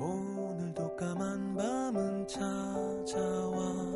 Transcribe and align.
오늘도 0.00 0.96
까만 0.96 1.54
밤은 1.54 2.26
찾아와 2.26 3.89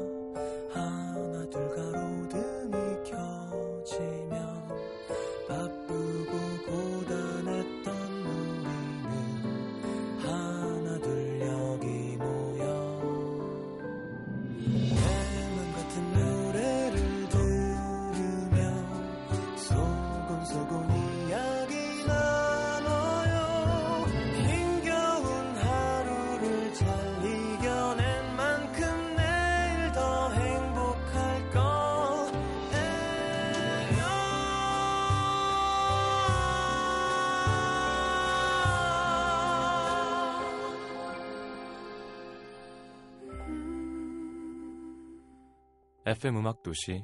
FM 46.07 46.37
음악 46.37 46.63
도시 46.63 47.03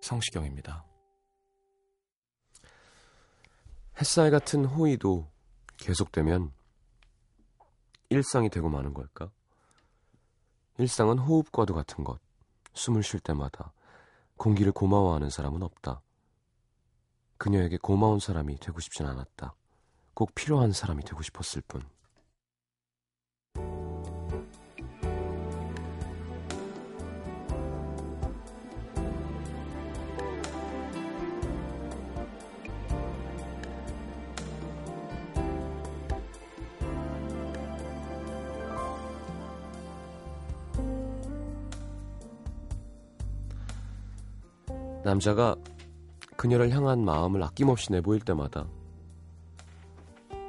성시경입니다. 0.00 0.84
햇살 4.00 4.32
같은 4.32 4.64
호의도 4.64 5.30
계속되면 5.76 6.52
일상이 8.08 8.50
되고 8.50 8.68
마는 8.68 8.94
걸까? 8.94 9.30
일상은 10.78 11.18
호흡과도 11.18 11.72
같은 11.72 12.02
것. 12.02 12.18
숨을 12.74 13.04
쉴 13.04 13.20
때마다 13.20 13.72
공기를 14.36 14.72
고마워하는 14.72 15.30
사람은 15.30 15.62
없다. 15.62 16.02
그녀에게 17.38 17.76
고마운 17.76 18.18
사람이 18.18 18.58
되고 18.58 18.80
싶진 18.80 19.06
않았다. 19.06 19.54
꼭 20.14 20.34
필요한 20.34 20.72
사람이 20.72 21.04
되고 21.04 21.22
싶었을 21.22 21.62
뿐. 21.68 21.80
남자가 45.12 45.54
그녀를 46.38 46.70
향한 46.70 47.04
마음을 47.04 47.42
아낌없이 47.42 47.92
내보일 47.92 48.22
때마다 48.22 48.66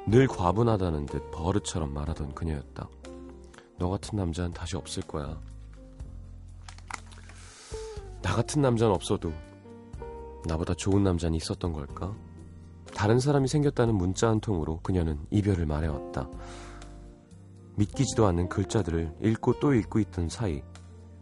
늘 0.06 0.26
과분하다는 0.26 1.04
듯 1.04 1.30
버릇처럼 1.30 1.92
말하던 1.92 2.34
그녀였다. 2.34 2.88
너 3.78 3.90
같은 3.90 4.16
남자는 4.16 4.52
다시 4.52 4.76
없을 4.76 5.02
거야. 5.02 5.38
나 8.22 8.34
같은 8.34 8.62
남자는 8.62 8.94
없어도 8.94 9.34
나보다 10.46 10.72
좋은 10.72 11.04
남자는 11.04 11.36
있었던 11.36 11.74
걸까? 11.74 12.14
다른 12.94 13.20
사람이 13.20 13.48
생겼다는 13.48 13.94
문자 13.94 14.30
한 14.30 14.40
통으로 14.40 14.80
그녀는 14.80 15.18
이별을 15.30 15.66
말해왔다. 15.66 16.26
믿기지도 17.76 18.26
않는 18.28 18.48
글자들을 18.48 19.16
읽고 19.20 19.60
또 19.60 19.74
읽고 19.74 19.98
있던 19.98 20.30
사이 20.30 20.62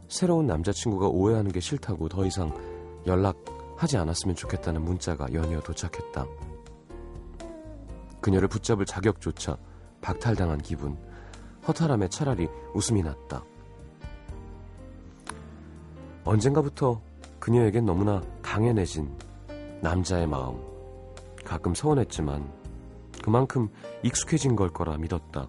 새로운 0.06 0.46
남자친구가 0.46 1.08
오해하는 1.08 1.50
게 1.50 1.58
싫다고 1.58 2.08
더 2.08 2.24
이상 2.24 2.71
연락하지 3.06 3.96
않았으면 3.96 4.36
좋겠다는 4.36 4.82
문자가 4.82 5.32
연이어 5.32 5.60
도착했다. 5.60 6.26
그녀를 8.20 8.48
붙잡을 8.48 8.86
자격조차 8.86 9.56
박탈당한 10.00 10.58
기분, 10.58 10.96
허탈함에 11.66 12.08
차라리 12.08 12.48
웃음이 12.74 13.02
났다. 13.02 13.44
언젠가부터 16.24 17.00
그녀에겐 17.40 17.84
너무나 17.84 18.22
강연해진 18.42 19.10
남자의 19.80 20.26
마음. 20.26 20.60
가끔 21.44 21.74
서운했지만 21.74 22.48
그만큼 23.22 23.68
익숙해진 24.02 24.54
걸 24.54 24.72
거라 24.72 24.96
믿었다. 24.96 25.48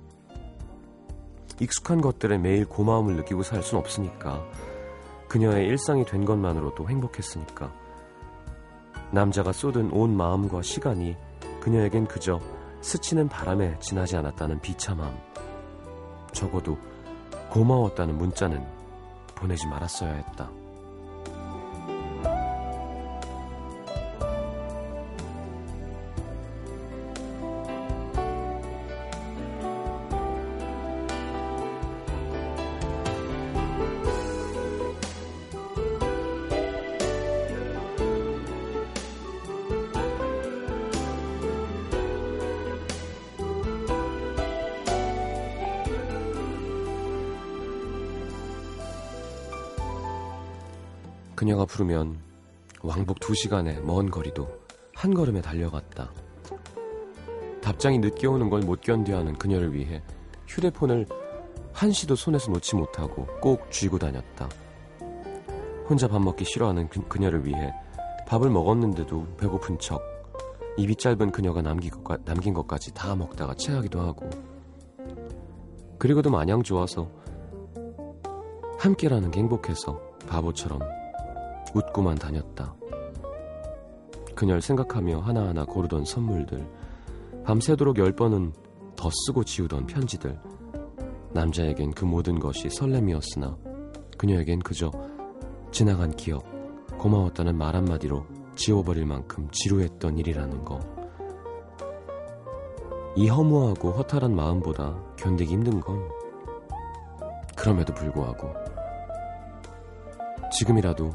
익숙한 1.60 2.02
것들에 2.02 2.40
매일 2.40 2.66
고마움을 2.66 3.16
느끼고 3.18 3.44
살 3.44 3.62
순 3.62 3.78
없으니까. 3.78 4.44
그녀의 5.34 5.66
일상이 5.66 6.06
된 6.06 6.26
것만으로도 6.26 6.88
행복했으니까. 6.88 7.74
남자가 9.10 9.52
쏟은 9.52 9.92
온 9.92 10.16
마음과 10.16 10.62
시간이 10.62 11.18
그녀에겐 11.60 12.06
그저 12.06 12.40
스치는 12.82 13.30
바람에 13.30 13.80
지나지 13.80 14.16
않았다는 14.16 14.60
비참함. 14.62 15.12
적어도 16.34 16.78
고마웠다는 17.50 18.16
문자는 18.16 18.64
보내지 19.34 19.66
말았어야 19.66 20.14
했다. 20.14 20.52
그녀가 51.36 51.66
부르면 51.66 52.20
왕복 52.82 53.20
두 53.20 53.34
시간의 53.34 53.82
먼 53.82 54.10
거리도 54.10 54.48
한 54.96 55.14
걸음에 55.14 55.42
달려갔다. 55.42 56.12
답장이 57.62 58.00
늦게 58.00 58.28
오는 58.28 58.50
걸 58.50 58.62
못 58.62 58.82
견뎌 58.82 59.18
하는 59.18 59.34
그녀를 59.36 59.74
위해 59.74 60.02
휴대폰을 60.48 61.08
한시도 61.72 62.16
손에서 62.16 62.52
놓지 62.52 62.76
못하고 62.76 63.26
꼭 63.42 63.72
쥐고 63.72 63.98
다녔다. 64.00 64.50
혼자 65.90 66.08
밥 66.08 66.22
먹기 66.22 66.46
싫어하는 66.46 66.90
그, 66.90 67.02
그녀를 67.08 67.46
위해 67.46 67.74
밥을 68.28 68.50
먹었는데도 68.50 69.28
배고픈 69.38 69.80
척 69.80 70.02
입이 70.78 70.96
짧은 70.96 71.32
그녀가 71.32 71.62
남긴, 71.62 71.92
것까, 71.92 72.18
남긴 72.26 72.54
것까지 72.54 72.94
다 72.94 73.16
먹다가 73.16 73.54
체하기도 73.56 74.00
하고 74.02 74.30
그리고도 76.00 76.32
마냥 76.32 76.64
좋아서 76.64 77.10
함께라는 78.80 79.32
게 79.32 79.40
행복해서 79.40 80.00
바보처럼 80.28 80.80
웃고만 81.74 82.16
다녔다. 82.16 82.76
그녀를 84.36 84.62
생각하며 84.62 85.20
하나하나 85.20 85.66
고르던 85.66 86.06
선물들, 86.06 86.68
밤새도록 87.44 87.98
열 87.98 88.12
번은 88.14 88.54
더 88.96 89.10
쓰고 89.26 89.44
지우던 89.44 89.88
편지들. 89.88 90.40
남자에겐 91.34 91.92
그 91.92 92.06
모든 92.06 92.40
것이 92.40 92.70
설렘이었으나 92.70 93.58
그녀에겐 94.18 94.60
그저 94.60 94.92
지나간 95.72 96.12
기억, 96.16 96.44
고마웠다는 96.98 97.58
말 97.58 97.76
한마디로 97.76 98.26
지워버릴 98.56 99.06
만큼 99.06 99.48
지루했던 99.52 100.18
일이라는 100.20 100.64
거. 100.64 100.80
이 103.16 103.28
허무하고 103.28 103.92
허탈한 103.92 104.36
마음보다 104.36 104.98
견디기 105.18 105.54
힘든 105.54 105.80
건 105.80 106.08
그럼에도 107.56 107.94
불구하고 107.94 108.52
지금이라도 110.52 111.12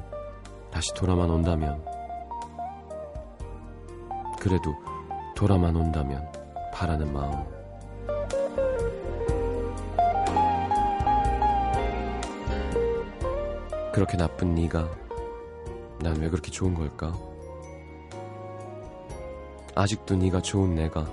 다시 0.78 0.94
돌아만 0.94 1.28
온다면 1.28 1.84
그래도 4.38 4.72
돌아만 5.34 5.74
온다면 5.74 6.30
바라는 6.72 7.12
마음 7.12 7.44
그렇게 13.92 14.16
나쁜 14.16 14.54
네가 14.54 14.88
난 16.00 16.20
왜 16.20 16.30
그렇게 16.30 16.48
좋은 16.52 16.74
걸까? 16.74 17.12
아직도 19.74 20.14
네가 20.14 20.42
좋은 20.42 20.76
내가 20.76 21.04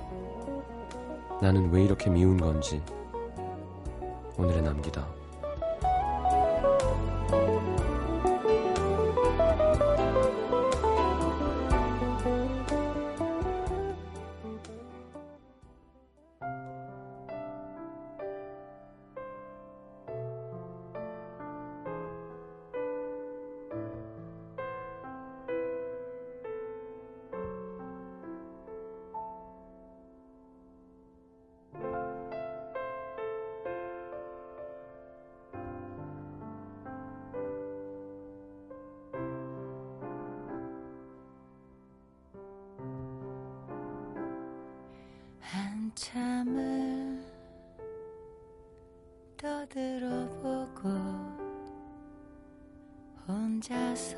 나는 1.41 1.71
왜 1.71 1.85
이렇게 1.85 2.12
미운 2.12 2.38
건지 2.38 2.83
오늘의 4.38 4.62
남기다. 4.62 5.25
혼자서 53.45 54.18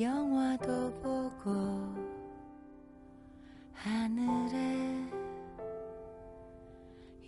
영화도 0.00 0.92
보고 1.00 1.94
하늘에 3.72 5.08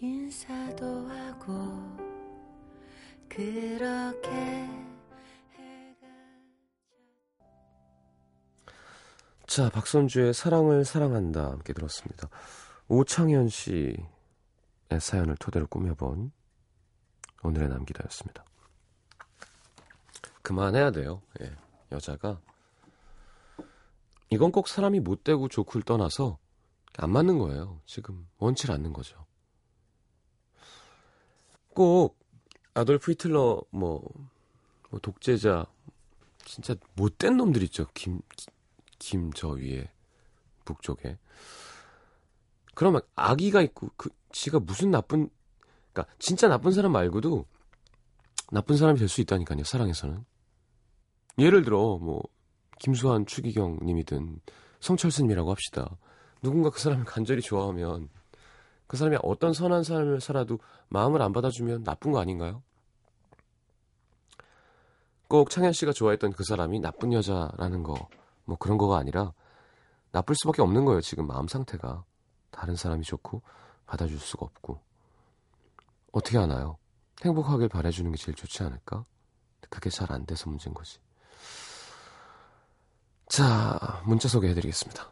인사도 0.00 1.08
하고 1.08 1.52
그렇게 3.28 4.68
자, 9.46 9.70
박선주의 9.70 10.34
사랑을 10.34 10.84
사랑한다 10.84 11.52
함께 11.52 11.72
들었습니다. 11.72 12.28
오창현 12.88 13.48
씨의 13.48 13.96
사연을 14.98 15.36
토대로 15.36 15.68
꾸며본 15.68 16.32
오늘의 17.44 17.68
남기다였습니다. 17.68 18.45
그만해야 20.46 20.92
돼요. 20.92 21.22
예, 21.40 21.52
여자가 21.90 22.40
이건 24.30 24.52
꼭 24.52 24.68
사람이 24.68 25.00
못되고 25.00 25.48
좋고를 25.48 25.82
떠나서 25.82 26.38
안 26.98 27.10
맞는 27.10 27.38
거예요. 27.38 27.80
지금 27.84 28.28
원치 28.38 28.70
않는 28.70 28.92
거죠. 28.92 29.26
꼭 31.74 32.16
아돌프 32.74 33.10
히틀러 33.10 33.60
뭐, 33.70 34.08
뭐 34.90 35.00
독재자 35.00 35.66
진짜 36.44 36.76
못된 36.94 37.36
놈들 37.36 37.64
있죠. 37.64 37.88
김, 37.92 38.20
김 39.00 39.32
저 39.32 39.48
위에 39.48 39.90
북쪽에. 40.64 41.18
그러면 42.76 43.00
아기가 43.16 43.62
있고 43.62 43.90
그 43.96 44.10
지가 44.30 44.60
무슨 44.60 44.92
나쁜 44.92 45.28
그러니까 45.92 46.14
진짜 46.20 46.46
나쁜 46.46 46.70
사람 46.70 46.92
말고도 46.92 47.46
나쁜 48.52 48.76
사람이 48.76 49.00
될 49.00 49.08
수 49.08 49.20
있다니까요. 49.22 49.64
사랑에서는. 49.64 50.35
예를 51.38 51.62
들어 51.64 51.98
뭐 51.98 52.22
김수환, 52.78 53.26
추기경 53.26 53.80
님이든 53.82 54.40
성철스님이라고 54.80 55.50
합시다. 55.50 55.96
누군가 56.42 56.70
그 56.70 56.80
사람을 56.80 57.04
간절히 57.04 57.42
좋아하면 57.42 58.08
그 58.86 58.96
사람이 58.96 59.18
어떤 59.22 59.52
선한 59.52 59.82
삶을 59.82 60.20
살아도 60.20 60.58
마음을 60.88 61.20
안 61.22 61.32
받아주면 61.32 61.84
나쁜 61.84 62.12
거 62.12 62.20
아닌가요? 62.20 62.62
꼭 65.28 65.50
창현 65.50 65.72
씨가 65.72 65.92
좋아했던 65.92 66.32
그 66.32 66.44
사람이 66.44 66.78
나쁜 66.80 67.12
여자라는 67.12 67.82
거, 67.82 68.08
뭐 68.44 68.56
그런 68.56 68.78
거가 68.78 68.98
아니라 68.98 69.32
나쁠 70.12 70.36
수밖에 70.36 70.62
없는 70.62 70.84
거예요, 70.84 71.00
지금 71.00 71.26
마음 71.26 71.48
상태가. 71.48 72.04
다른 72.50 72.76
사람이 72.76 73.02
좋고 73.02 73.42
받아줄 73.86 74.18
수가 74.18 74.46
없고. 74.46 74.80
어떻게 76.12 76.38
하나요? 76.38 76.78
행복하길 77.24 77.68
바래주는 77.68 78.10
게 78.12 78.16
제일 78.16 78.34
좋지 78.36 78.62
않을까? 78.62 79.04
그게 79.68 79.90
잘 79.90 80.12
안 80.12 80.24
돼서 80.24 80.48
문제인 80.48 80.72
거지. 80.72 81.00
자, 83.28 84.02
문자 84.04 84.28
소개해드리겠습니다. 84.28 85.10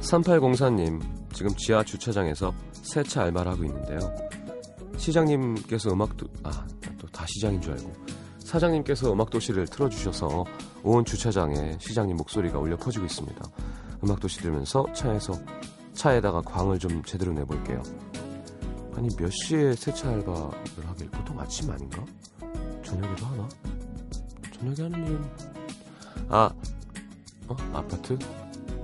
3804님, 0.00 1.00
지금 1.32 1.54
지하 1.56 1.84
주차장에서 1.84 2.52
세차 2.82 3.22
알바를 3.22 3.52
하고 3.52 3.64
있는데요. 3.64 3.98
시장님께서 4.96 5.92
음악도, 5.92 6.26
아, 6.42 6.66
또 6.98 7.06
다 7.12 7.24
시장인 7.26 7.60
줄 7.60 7.72
알고. 7.72 7.92
사장님께서 8.40 9.12
음악도시를 9.12 9.66
틀어주셔서 9.66 10.44
온 10.82 11.04
주차장에 11.04 11.76
시장님 11.80 12.16
목소리가 12.16 12.58
울려 12.58 12.76
퍼지고 12.76 13.06
있습니다. 13.06 13.40
음악도시 14.02 14.40
들으면서 14.40 14.86
차에서, 14.92 15.34
차에다가 15.94 16.42
광을 16.42 16.78
좀 16.78 17.02
제대로 17.04 17.32
내볼게요. 17.32 17.82
아니, 18.96 19.08
몇 19.16 19.30
시에 19.30 19.74
세차 19.74 20.10
알바를 20.10 20.86
하길? 20.86 21.10
보통 21.10 21.38
아침 21.40 21.70
아닌가? 21.70 22.04
저녁에도 22.82 23.26
하나? 23.26 23.48
저녁에 24.52 24.82
하는 24.82 25.06
일은, 25.06 25.24
아, 26.28 26.50
어? 27.48 27.56
아파트? 27.72 28.18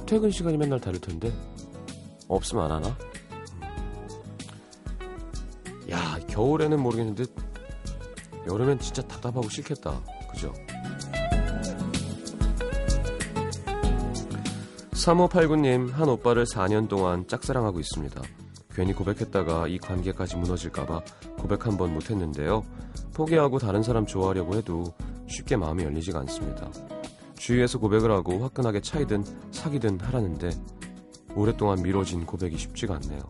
퇴근 0.06 0.30
시간이 0.30 0.56
맨날 0.56 0.80
다를 0.80 1.00
텐데 1.00 1.32
없으면 2.28 2.64
안 2.64 2.72
하나? 2.72 2.96
야 5.90 6.18
겨울에는 6.28 6.80
모르겠는데 6.80 7.24
여름엔 8.46 8.78
진짜 8.78 9.02
답답하고 9.02 9.48
싫겠다 9.48 10.00
그죠? 10.30 10.52
3589님 15.06 15.92
한 15.92 16.08
오빠를 16.08 16.44
4년 16.44 16.88
동안 16.88 17.28
짝사랑하고 17.28 17.78
있습니다. 17.78 18.20
괜히 18.74 18.92
고백했다가 18.92 19.68
이 19.68 19.78
관계까지 19.78 20.36
무너질까봐 20.36 21.00
고백 21.38 21.64
한 21.66 21.76
번 21.76 21.94
못했는데요. 21.94 22.64
포기하고 23.14 23.60
다른 23.60 23.84
사람 23.84 24.04
좋아하려고 24.04 24.56
해도 24.56 24.84
쉽게 25.28 25.56
마음이 25.56 25.84
열리지가 25.84 26.18
않습니다. 26.20 26.70
주위에서 27.36 27.78
고백을 27.78 28.10
하고 28.10 28.42
화끈하게 28.42 28.80
차이든 28.80 29.24
사귀든 29.52 30.00
하라는데 30.00 30.50
오랫동안 31.36 31.82
미뤄진 31.82 32.26
고백이 32.26 32.58
쉽지가 32.58 32.96
않네요. 32.96 33.20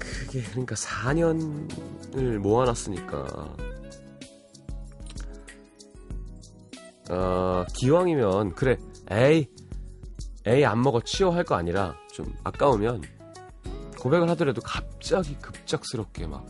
그게 0.00 0.42
그러니까 0.42 0.74
4년을 0.74 2.38
모아놨으니까 2.38 3.56
어, 7.10 7.64
기왕이면 7.74 8.54
그래 8.54 8.76
에이 9.10 9.48
에이 10.46 10.64
안 10.64 10.80
먹어 10.82 11.00
치워 11.00 11.30
할 11.32 11.44
거 11.44 11.54
아니라 11.54 11.94
좀 12.12 12.32
아까우면 12.44 13.02
고백을 13.98 14.28
하더라도 14.30 14.60
갑자기 14.62 15.36
급작스럽게 15.38 16.26
막 16.26 16.46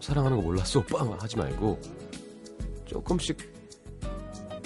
사랑하는 0.00 0.36
거 0.38 0.42
몰랐어 0.44 0.80
오빠 0.80 1.00
하지 1.18 1.36
말고 1.36 1.80
조금씩 2.84 3.36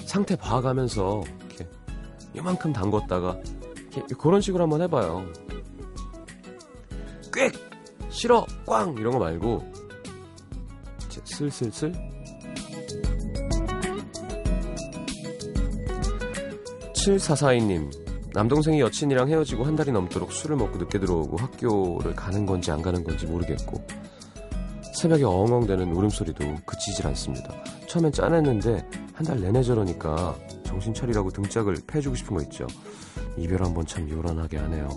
상태 0.04 0.36
봐가면서 0.36 1.22
이렇게 1.48 1.68
이만큼 2.34 2.72
담궜다가 2.72 3.40
이렇게 3.96 4.14
그런 4.16 4.40
식으로 4.40 4.64
한번 4.64 4.82
해봐요. 4.82 5.24
꽥! 7.32 7.52
싫어! 8.10 8.44
꽝! 8.66 8.94
이런 8.98 9.12
거 9.12 9.18
말고 9.18 9.72
슬슬슬 11.24 11.92
7442님 17.00 17.90
남동생이 18.33 18.80
여친이랑 18.80 19.28
헤어지고 19.28 19.64
한 19.64 19.75
달이 19.75 19.90
넘도록 19.92 20.33
술을 20.33 20.57
먹고 20.57 20.78
늦게 20.78 20.99
들어오고 20.99 21.37
학교를 21.38 22.14
가는 22.14 22.47
건지 22.47 22.71
안 22.71 22.83
가는 22.83 23.02
건지 23.02 23.26
모르겠고 23.26 23.85
새벽에 24.95 25.25
엉엉대는 25.25 25.92
울음소리도 25.92 26.57
그치질 26.66 27.07
않습니다. 27.09 27.54
처음엔 27.88 28.12
짠했는데 28.12 28.87
한 29.14 29.26
달 29.26 29.38
내내 29.40 29.62
저러니까 29.62 30.35
정신 30.64 30.95
차리라고 30.95 31.30
등짝을 31.30 31.76
패주고 31.87 32.16
싶은 32.16 32.37
거 32.37 32.42
있죠. 32.45 32.66
이별 33.37 33.62
한 33.64 33.75
번 33.75 33.85
참 33.87 34.09
요란하게 34.09 34.57
하네요. 34.59 34.88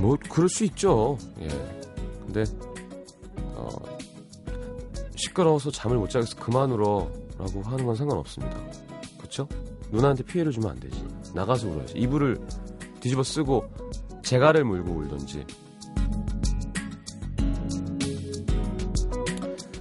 뭐 0.00 0.16
그럴 0.28 0.48
수 0.48 0.64
있죠. 0.64 1.16
예. 1.40 1.48
근데 2.26 2.44
어, 3.54 3.68
시끄러워서 5.16 5.70
잠을 5.70 5.96
못 5.96 6.10
자겠어 6.10 6.36
그만 6.36 6.70
울어 6.70 7.10
라고 7.38 7.62
하는 7.62 7.84
건 7.84 7.94
상관없습니다. 7.94 8.56
그렇죠? 9.18 9.48
누나한테 9.90 10.24
피해를 10.24 10.52
주면 10.52 10.70
안 10.70 10.80
되지. 10.80 11.04
나가서 11.34 11.68
울어야지. 11.68 11.98
이불을 11.98 12.38
뒤집어 13.00 13.22
쓰고 13.22 13.68
재갈을 14.22 14.64
물고 14.64 14.92
울던지 14.92 15.44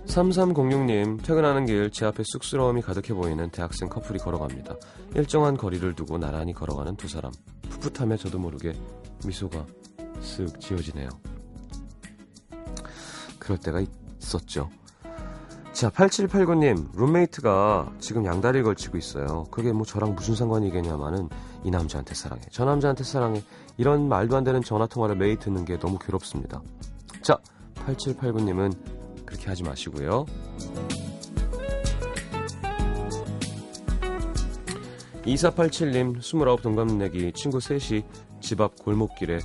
3306님, 0.07 1.21
퇴근하는 1.23 1.65
길 1.65 1.89
제 1.91 2.05
앞에 2.05 2.23
쑥스러움이 2.25 2.81
가득해 2.81 3.13
보이는 3.13 3.49
대학생 3.49 3.89
커플이 3.89 4.19
걸어갑니다. 4.19 4.75
일정한 5.15 5.57
거리를 5.57 5.93
두고 5.93 6.17
나란히 6.17 6.53
걸어가는 6.53 6.95
두 6.95 7.07
사람. 7.09 7.31
풋풋하며 7.69 8.17
저도 8.17 8.39
모르게 8.39 8.73
미소가 9.25 9.65
쓱 10.21 10.59
지어지네요. 10.61 11.09
그럴 13.39 13.57
때가 13.57 13.81
있었죠. 14.19 14.69
자, 15.75 15.89
8789님, 15.89 16.95
룸메이트가 16.95 17.95
지금 17.99 18.25
양다리를 18.25 18.63
걸치고 18.63 18.97
있어요. 18.97 19.43
그게 19.51 19.73
뭐 19.73 19.85
저랑 19.85 20.15
무슨 20.15 20.33
상관이겠냐마는 20.33 21.27
이 21.65 21.69
남자한테 21.69 22.15
사랑해. 22.15 22.41
저 22.49 22.63
남자한테 22.63 23.03
사랑해. 23.03 23.43
이런 23.75 24.07
말도 24.07 24.37
안 24.37 24.45
되는 24.45 24.61
전화통화를 24.61 25.17
매일 25.17 25.35
듣는 25.37 25.65
게 25.65 25.77
너무 25.77 25.99
괴롭습니다. 25.99 26.61
자, 27.21 27.37
8789님은 27.75 28.73
그렇게 29.25 29.47
하지 29.47 29.63
마시고요. 29.63 30.25
2487님 35.25 36.19
29 36.19 36.61
동갑내기 36.61 37.33
친구 37.33 37.59
셋이 37.59 38.05
집 38.39 38.61
앞 38.61 38.81
골목길에 38.81 39.39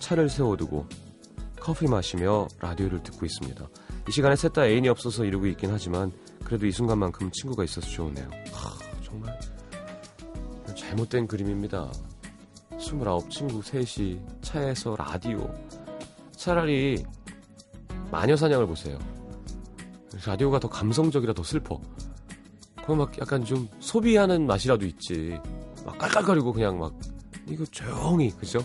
차를 0.00 0.30
세워두고 0.30 0.86
커피 1.60 1.86
마시며 1.86 2.48
라디오를 2.58 3.04
듣고 3.04 3.24
있습니다. 3.24 3.68
이 4.08 4.12
시간에 4.12 4.34
셋 4.36 4.52
다 4.52 4.66
애인이 4.66 4.88
없어서 4.88 5.24
이러고 5.24 5.46
있긴 5.46 5.70
하지만 5.70 6.12
그래도 6.44 6.66
이 6.66 6.72
순간만큼 6.72 7.30
친구가 7.30 7.64
있어서 7.64 7.88
좋으네요. 7.88 8.28
하, 8.52 9.02
정말 9.04 9.38
잘못된 10.74 11.26
그림입니다. 11.26 11.90
29 12.78 13.28
친구 13.28 13.62
셋이 13.62 14.20
차에서 14.42 14.96
라디오 14.96 15.52
차라리 16.34 17.04
마녀사냥을 18.10 18.66
보세요. 18.66 18.98
라디오가 20.26 20.58
더 20.58 20.68
감성적이라 20.68 21.34
더 21.34 21.42
슬퍼. 21.42 21.80
그럼 22.82 22.98
막 22.98 23.18
약간 23.20 23.44
좀 23.44 23.68
소비하는 23.78 24.46
맛이라도 24.46 24.86
있지. 24.86 25.38
막 25.84 25.96
깔깔거리고 25.98 26.52
그냥 26.52 26.78
막 26.78 26.92
이거 27.46 27.64
조용히 27.66 28.30
그죠? 28.30 28.58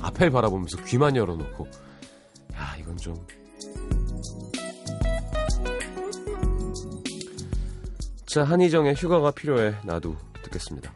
앞을 0.00 0.30
바라보면서 0.30 0.84
귀만 0.84 1.16
열어놓고 1.16 1.66
야 2.54 2.76
이건 2.78 2.96
좀 2.96 3.14
자, 8.32 8.44
한희정의 8.44 8.94
휴가가 8.94 9.30
필요해. 9.30 9.74
나도 9.84 10.16
듣겠습니다. 10.42 10.90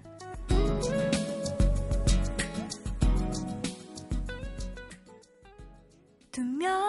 투명 6.32 6.85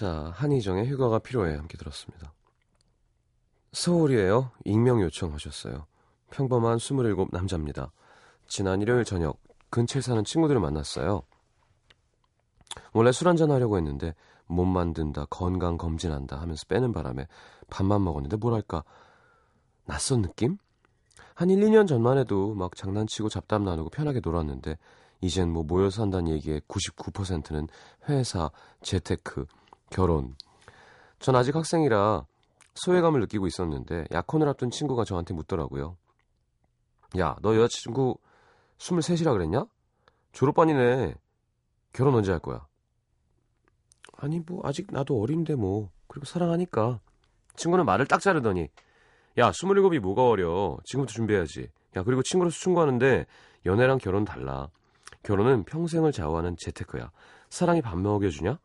자, 0.00 0.32
한희정의 0.34 0.88
휴가가 0.88 1.18
필요해. 1.18 1.56
함께 1.56 1.76
들었습니다. 1.76 2.32
서울이에요. 3.72 4.50
익명 4.64 5.02
요청하셨어요. 5.02 5.84
평범한 6.30 6.78
27 6.78 7.14
남자입니다. 7.30 7.92
지난 8.46 8.80
일요일 8.80 9.04
저녁 9.04 9.38
근처에 9.68 10.00
사는 10.00 10.24
친구들을 10.24 10.58
만났어요. 10.58 11.20
원래 12.94 13.12
술 13.12 13.28
한잔 13.28 13.50
하려고 13.50 13.76
했는데 13.76 14.14
몸 14.46 14.72
만든다, 14.72 15.26
건강 15.26 15.76
검진한다 15.76 16.40
하면서 16.40 16.64
빼는 16.66 16.92
바람에 16.92 17.28
밥만 17.68 18.02
먹었는데 18.02 18.38
뭐랄까 18.38 18.82
낯선 19.84 20.22
느낌? 20.22 20.56
한 21.34 21.50
1, 21.50 21.60
2년 21.60 21.86
전만 21.86 22.16
해도 22.16 22.54
막 22.54 22.74
장난치고 22.74 23.28
잡담 23.28 23.64
나누고 23.64 23.90
편하게 23.90 24.20
놀았는데 24.24 24.78
이젠 25.20 25.50
뭐 25.50 25.62
모여서 25.62 26.00
한다는 26.00 26.32
얘기의 26.32 26.62
99%는 26.68 27.68
회사, 28.08 28.50
재테크, 28.80 29.44
결혼. 29.90 30.34
전 31.18 31.36
아직 31.36 31.54
학생이라 31.54 32.24
소외감을 32.74 33.20
느끼고 33.20 33.46
있었는데 33.46 34.06
약혼을 34.10 34.48
앞둔 34.48 34.70
친구가 34.70 35.04
저한테 35.04 35.34
묻더라고요. 35.34 35.96
야, 37.18 37.36
너 37.42 37.56
여자친구 37.56 38.16
23이라 38.78 39.32
그랬냐? 39.32 39.66
졸업반이네. 40.32 41.14
결혼 41.92 42.14
언제 42.14 42.30
할 42.30 42.40
거야? 42.40 42.66
아니 44.16 44.40
뭐 44.40 44.60
아직 44.64 44.86
나도 44.90 45.20
어린데 45.20 45.56
뭐. 45.56 45.90
그리고 46.06 46.24
사랑하니까. 46.24 47.00
친구는 47.56 47.84
말을 47.84 48.06
딱 48.06 48.20
자르더니 48.20 48.68
야, 49.38 49.50
27이 49.50 49.98
뭐가 49.98 50.28
어려. 50.28 50.78
지금부터 50.84 51.12
준비해야지. 51.12 51.68
야, 51.96 52.02
그리고 52.04 52.22
친구로서 52.22 52.58
충고하는데 52.58 53.26
연애랑 53.66 53.98
결혼 53.98 54.24
달라. 54.24 54.68
결혼은 55.22 55.64
평생을 55.64 56.12
좌우하는 56.12 56.56
재테크야. 56.58 57.10
사랑이 57.50 57.82
밥 57.82 57.98
먹여주냐? 57.98 58.58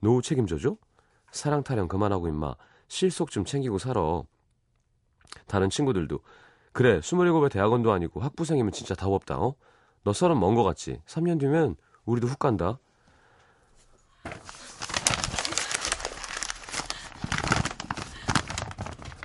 노후 0.00 0.22
책임져줘? 0.22 0.76
사랑 1.32 1.62
타령 1.62 1.88
그만하고 1.88 2.28
임마. 2.28 2.54
실속 2.88 3.30
좀 3.30 3.44
챙기고 3.44 3.78
살아. 3.78 4.22
다른 5.46 5.70
친구들도 5.70 6.18
그래 6.72 7.00
27에 7.00 7.50
대학원도 7.50 7.92
아니고 7.92 8.20
학부생이면 8.20 8.72
진짜 8.72 8.94
답 8.94 9.08
없다 9.12 9.38
어? 9.38 9.54
너 10.02 10.12
서른 10.12 10.40
먼 10.40 10.54
거 10.54 10.62
같지? 10.64 11.00
3년 11.06 11.38
뒤면 11.38 11.76
우리도 12.04 12.26
훅 12.26 12.38
간다. 12.38 12.78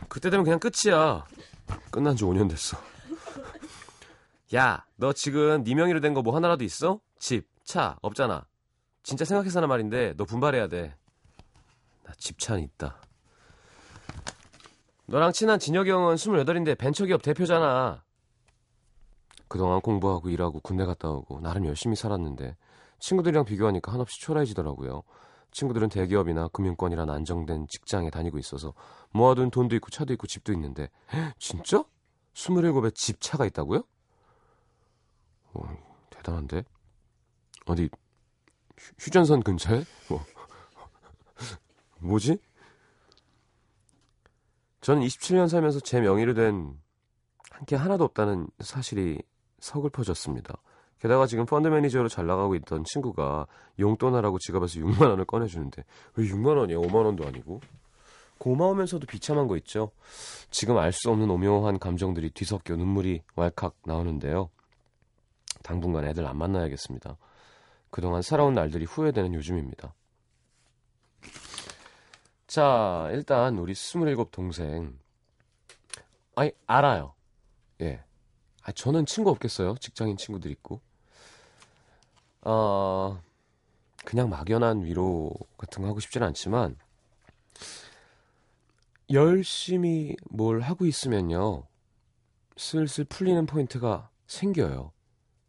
그때 0.08 0.30
되면 0.30 0.44
그냥 0.44 0.60
끝이야. 0.60 1.26
끝난 1.92 2.16
지 2.16 2.24
5년 2.24 2.50
됐어. 2.50 2.78
야, 4.56 4.86
너 4.96 5.12
지금 5.14 5.64
네 5.64 5.74
명의로 5.76 6.00
된 6.00 6.14
거 6.14 6.22
뭐 6.22 6.36
하나라도 6.36 6.64
있어? 6.64 7.00
집, 7.20 7.48
차, 7.64 7.98
없잖아. 8.02 8.46
진짜 9.06 9.24
생각해서 9.24 9.60
하는 9.60 9.70
말인데 9.70 10.16
너 10.18 10.26
분발해야 10.26 10.68
돼. 10.68 10.96
나 12.04 12.12
집차는 12.18 12.64
있다. 12.64 13.00
너랑 15.06 15.32
친한 15.32 15.60
진혁이 15.60 15.92
형은 15.92 16.16
28인데 16.16 16.76
벤처기업 16.76 17.22
대표잖아. 17.22 18.04
그동안 19.48 19.80
공부하고 19.82 20.30
일하고 20.30 20.60
군대 20.60 20.86
갔다 20.86 21.12
오고 21.12 21.40
나름 21.42 21.68
열심히 21.68 21.96
살았는데 21.96 22.58
친구들이랑 22.98 23.46
비교하니까 23.46 23.94
한없이 23.94 24.20
초라해지더라고요. 24.22 25.04
친구들은 25.52 25.90
대기업이나 25.90 26.48
금융권이란 26.48 27.08
안정된 27.08 27.68
직장에 27.68 28.10
다니고 28.10 28.40
있어서 28.40 28.74
모아둔 29.12 29.52
돈도 29.52 29.76
있고 29.76 29.92
차도 29.92 30.14
있고 30.14 30.26
집도 30.26 30.52
있는데 30.52 30.90
헉, 31.14 31.32
진짜? 31.38 31.86
27에 32.34 32.96
집차가 32.96 33.46
있다고요? 33.46 33.84
어, 35.54 35.62
대단한데? 36.10 36.64
어디 37.68 37.90
휴- 38.78 38.94
휴전선 39.00 39.44
근처에? 39.44 39.84
뭐 40.10 40.24
뭐지? 42.00 42.38
저는 44.82 45.02
27년 45.04 45.48
살면서 45.50 45.80
제 45.80 46.00
명의로 46.02 46.34
된 46.34 46.76
한 47.52 47.66
게 47.66 47.78
하나도 47.78 48.04
없다는 48.04 48.48
사실이 48.60 49.22
서글퍼졌습니다. 49.62 50.58
게다가 51.00 51.26
지금 51.26 51.46
펀드 51.46 51.70
매니저로 51.70 52.10
잘 52.10 52.26
나가고 52.28 52.54
있던 52.56 52.84
친구가 52.84 53.48
용돈하라고 53.80 54.40
지갑에서 54.40 54.82
6만 54.82 55.08
원을 55.10 55.24
꺼내주는데 55.24 55.86
왜 56.16 56.26
6만 56.28 56.58
원이야? 56.58 56.76
5만 56.80 57.06
원도 57.06 57.26
아니고 57.26 57.62
고마우면서도 58.40 59.08
비참한 59.08 59.48
거 59.48 59.56
있죠. 59.58 59.92
지금 60.52 60.78
알 60.78 60.92
수 60.92 61.10
없는 61.12 61.30
오묘한 61.30 61.80
감정들이 61.80 62.30
뒤섞여 62.32 62.76
눈물이 62.76 63.22
왈칵 63.38 63.76
나오는데요. 63.86 64.50
당분간 65.64 66.04
애들 66.04 66.28
안 66.28 66.38
만나야겠습니다. 66.38 67.16
그동안 67.96 68.22
살아온 68.22 68.54
날들이 68.54 68.84
후회되는 68.84 69.34
요즘입니다. 69.36 69.94
자, 72.46 73.08
일단 73.14 73.58
우리 73.58 73.72
27 73.72 74.18
동생. 74.32 75.00
아니, 76.36 76.52
알아요. 76.68 77.14
예. 77.80 78.04
아, 78.64 78.74
저는 78.74 79.06
친구 79.06 79.30
없겠어요. 79.30 79.76
직장인 79.76 80.18
친구들 80.18 80.52
있고. 80.52 80.82
어, 82.42 83.24
그냥 84.04 84.30
막연한 84.30 84.84
위로 84.84 85.32
같은 85.58 85.82
거 85.82 85.88
하고 85.88 86.02
싶지는 86.02 86.28
않지만, 86.28 86.78
열심히 89.10 90.18
뭘 90.30 90.60
하고 90.60 90.86
있으면요. 90.86 91.64
슬슬 92.58 93.06
풀리는 93.06 93.46
포인트가 93.46 94.10
생겨요. 94.28 94.92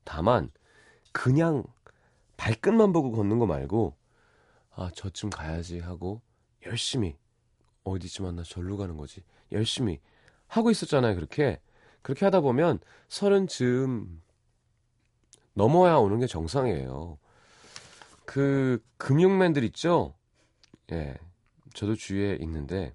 다만, 0.05 0.53
그냥 1.11 1.65
발끝만 2.37 2.93
보고 2.93 3.13
걷는 3.13 3.39
거 3.39 3.47
말고, 3.47 3.97
아, 4.75 4.91
저쯤 4.95 5.31
가야지 5.31 5.79
하고, 5.81 6.23
열심히, 6.65 7.17
어디쯤 7.85 8.25
만나 8.25 8.43
절로 8.43 8.77
가는 8.77 8.97
거지. 8.97 9.23
열심히 9.53 10.01
하고 10.47 10.71
있었잖아요, 10.71 11.15
그렇게. 11.15 11.61
그렇게 12.03 12.25
하다 12.25 12.41
보면 12.41 12.79
서른 13.09 13.49
즈음 13.49 14.23
넘어야 15.55 15.97
오는 15.97 16.21
게 16.21 16.27
정상이에요. 16.27 17.19
그 18.25 18.85
금융맨들 18.99 19.65
있죠? 19.65 20.15
예. 20.93 21.17
저도 21.75 21.95
주위에 21.95 22.39
있는데 22.41 22.95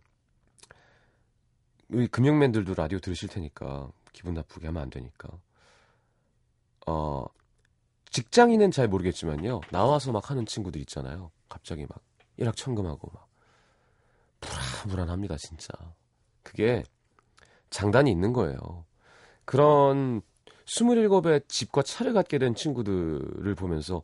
우리 1.90 2.08
금융맨들도 2.08 2.74
라디오 2.76 3.00
들으실 3.00 3.30
테니까 3.30 3.92
기분 4.14 4.34
나쁘게 4.34 4.68
하면 4.68 4.84
안 4.84 4.90
되니까. 4.90 5.30
어 6.88 7.26
직장인은 8.12 8.72
잘 8.72 8.88
모르겠지만요. 8.88 9.62
나와서 9.72 10.12
막 10.12 10.30
하는 10.30 10.46
친구들 10.46 10.80
있잖아요. 10.82 11.32
갑자기 11.50 11.86
막 11.90 12.02
일확천금하고 12.38 13.12
막 13.14 13.28
불안합니다, 14.90 15.38
진짜. 15.38 15.70
그게 16.44 16.84
장단이 17.70 18.12
있는 18.12 18.34
거예요. 18.34 18.86
그런 19.46 20.22
27의 20.66 21.48
집과 21.48 21.84
차를 21.84 22.14
갖게 22.14 22.38
된 22.38 22.54
친구들을 22.56 23.56
보면서 23.56 24.04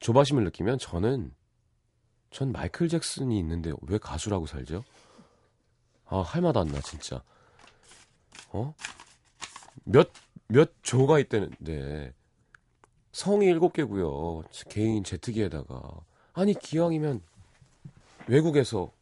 조바심을 0.00 0.44
느끼면 0.44 0.78
저는 0.78 1.34
전 2.30 2.52
마이클 2.52 2.88
잭슨이 2.88 3.38
있는데 3.38 3.72
왜 3.82 3.98
가수라고 3.98 4.46
살죠? 4.46 4.84
아, 6.06 6.20
할맛안 6.20 6.68
나, 6.68 6.80
진짜. 6.80 7.22
어? 8.50 8.74
몇, 9.84 10.10
몇 10.48 10.72
조가 10.82 11.18
있다는데, 11.20 12.12
성이 13.12 13.46
일곱 13.46 13.72
개고요 13.72 14.42
개인 14.68 15.04
제트기에다가. 15.04 16.00
아니, 16.32 16.54
기왕이면 16.54 17.22
외국에서 18.28 18.92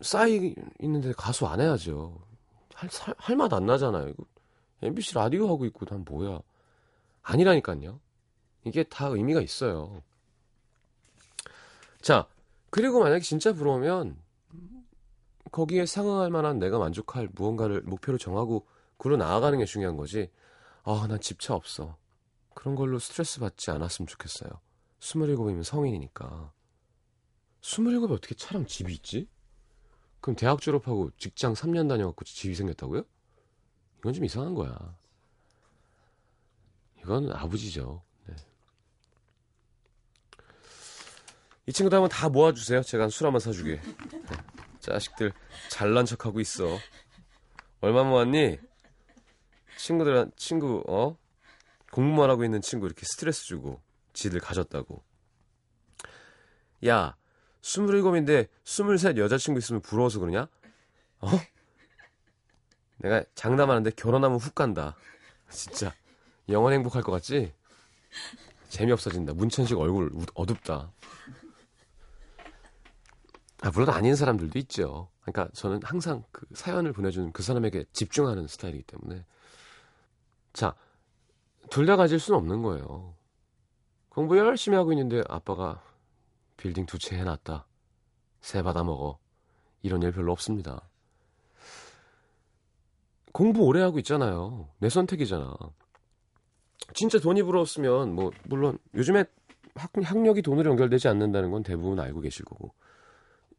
싸이 0.00 0.54
있는데 0.80 1.12
가수 1.12 1.46
안 1.46 1.60
해야죠. 1.60 2.20
할, 2.74 2.90
할맛 3.16 3.52
안 3.52 3.66
나잖아요. 3.66 4.08
이거 4.08 4.24
MBC 4.82 5.14
라디오 5.14 5.48
하고 5.48 5.64
있고, 5.66 5.86
난 5.86 6.04
뭐야. 6.04 6.40
아니라니까요. 7.22 8.00
이게 8.64 8.82
다 8.82 9.06
의미가 9.06 9.40
있어요. 9.40 10.02
자, 12.00 12.26
그리고 12.70 13.00
만약에 13.00 13.20
진짜 13.20 13.52
부러우면 13.52 14.16
거기에 15.52 15.86
상응할 15.86 16.30
만한 16.30 16.58
내가 16.58 16.78
만족할 16.78 17.28
무언가를 17.32 17.82
목표로 17.82 18.18
정하고 18.18 18.66
그로 18.96 19.16
나아가는 19.16 19.56
게 19.58 19.64
중요한 19.64 19.96
거지. 19.96 20.30
아, 20.82 21.06
난 21.08 21.20
집차 21.20 21.54
없어. 21.54 21.96
그런 22.54 22.74
걸로 22.74 22.98
스트레스 22.98 23.40
받지 23.40 23.70
않았으면 23.70 24.06
좋겠어요. 24.06 24.50
27이면 25.00 25.64
성인이니까. 25.64 26.52
27에 27.60 28.10
어떻게 28.10 28.34
차랑 28.34 28.66
집이 28.66 28.92
있지? 28.94 29.28
그럼 30.20 30.36
대학 30.36 30.60
졸업하고 30.60 31.10
직장 31.16 31.54
3년 31.54 31.88
다녀갖고 31.88 32.24
집이 32.24 32.54
생겼다고요? 32.54 33.04
이건 33.98 34.12
좀 34.12 34.24
이상한 34.24 34.54
거야. 34.54 34.96
이건 36.98 37.32
아버지죠. 37.32 38.02
네. 38.26 38.36
이 41.66 41.72
친구들 41.72 41.96
한번 41.96 42.08
다 42.08 42.28
모아주세요. 42.28 42.82
제가 42.82 43.08
술 43.08 43.26
한번 43.26 43.40
사주게. 43.40 43.80
네. 43.80 43.92
자식들 44.78 45.32
잘난 45.68 46.04
척하고 46.06 46.40
있어. 46.40 46.78
얼마 47.80 48.04
모았니? 48.04 48.58
친구들 49.76 50.30
친구 50.36 50.84
어 50.86 51.16
공부만 51.92 52.30
하고 52.30 52.42
있는 52.42 52.62
친구 52.62 52.86
이렇게 52.86 53.04
스트레스 53.04 53.44
주고 53.44 53.80
지들 54.14 54.40
가졌다고. 54.40 55.02
야, 56.86 57.16
스물일곱인데 57.60 58.48
스물셋 58.64 59.18
여자친구 59.18 59.58
있으면 59.58 59.82
부러워서 59.82 60.18
그러냐? 60.18 60.48
어? 61.20 61.28
내가 62.96 63.22
장담하는데 63.34 63.90
결혼하면 63.90 64.38
훅 64.38 64.54
간다. 64.54 64.96
진짜 65.50 65.94
영원 66.48 66.72
행복할 66.72 67.02
것 67.02 67.12
같지? 67.12 67.52
재미없어진다. 68.70 69.34
문천식 69.34 69.78
얼굴 69.78 70.10
어둡다. 70.34 70.90
아, 73.60 73.70
물론 73.70 73.90
아닌 73.90 74.16
사람들도 74.16 74.58
있죠. 74.60 75.10
그러니까 75.20 75.48
저는 75.52 75.80
항상 75.84 76.24
그 76.32 76.46
사연을 76.54 76.94
보내주는 76.94 77.30
그 77.32 77.42
사람에게 77.42 77.84
집중하는 77.92 78.46
스타일이기 78.48 78.84
때문에. 78.84 79.26
자, 80.54 80.74
둘 81.72 81.86
다 81.86 81.96
가질 81.96 82.20
수는 82.20 82.38
없는 82.38 82.60
거예요. 82.62 83.14
공부 84.10 84.36
열심히 84.36 84.76
하고 84.76 84.92
있는데 84.92 85.22
아빠가 85.26 85.82
빌딩 86.58 86.84
두 86.84 86.98
채 86.98 87.16
해놨다. 87.16 87.66
새 88.42 88.62
받아 88.62 88.84
먹어. 88.84 89.18
이런 89.80 90.02
일 90.02 90.12
별로 90.12 90.32
없습니다. 90.32 90.86
공부 93.32 93.62
오래 93.62 93.80
하고 93.80 93.98
있잖아요. 94.00 94.68
내 94.80 94.90
선택이잖아. 94.90 95.56
진짜 96.92 97.18
돈이 97.18 97.42
부러웠으면 97.42 98.14
뭐 98.14 98.30
물론 98.44 98.78
요즘에 98.94 99.24
학, 99.74 99.90
학력이 99.94 100.42
돈으로 100.42 100.68
연결되지 100.72 101.08
않는다는 101.08 101.50
건 101.50 101.62
대부분 101.62 101.98
알고 101.98 102.20
계실 102.20 102.44
거고 102.44 102.74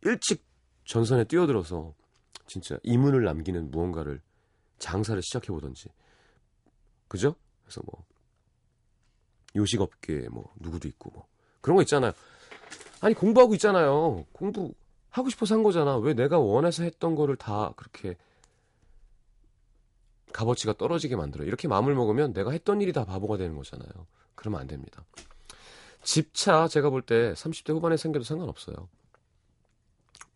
일찍 0.03 0.45
전선에 0.85 1.23
뛰어들어서 1.23 1.95
진짜 2.45 2.77
이문을 2.83 3.23
남기는 3.23 3.71
무언가를 3.71 4.21
장사를 4.77 5.19
시작해 5.23 5.47
보던지 5.47 5.89
그죠? 7.07 7.35
그래서 7.73 7.81
뭐 7.85 8.05
요식업계 9.55 10.29
뭐 10.29 10.53
누구도 10.59 10.87
있고 10.87 11.09
뭐 11.11 11.27
그런 11.61 11.75
거 11.75 11.81
있잖아요. 11.81 12.11
아니 13.01 13.15
공부하고 13.15 13.55
있잖아요. 13.55 14.25
공부 14.31 14.73
하고 15.09 15.29
싶어서 15.29 15.55
한 15.55 15.63
거잖아. 15.63 15.97
왜 15.97 16.13
내가 16.13 16.39
원해서 16.39 16.83
했던 16.83 17.15
거를 17.15 17.35
다 17.35 17.73
그렇게 17.75 18.15
값어치가 20.31 20.73
떨어지게 20.73 21.15
만들어. 21.15 21.45
이렇게 21.45 21.67
마음을 21.67 21.93
먹으면 21.95 22.33
내가 22.33 22.51
했던 22.51 22.81
일이 22.81 22.93
다 22.93 23.05
바보가 23.05 23.37
되는 23.37 23.55
거잖아요. 23.55 23.89
그러면 24.35 24.61
안 24.61 24.67
됩니다. 24.67 25.03
집차 26.03 26.67
제가 26.67 26.89
볼 26.89 27.03
때 27.03 27.33
30대 27.33 27.73
후반에 27.73 27.97
생겨도 27.97 28.23
상관없어요. 28.23 28.89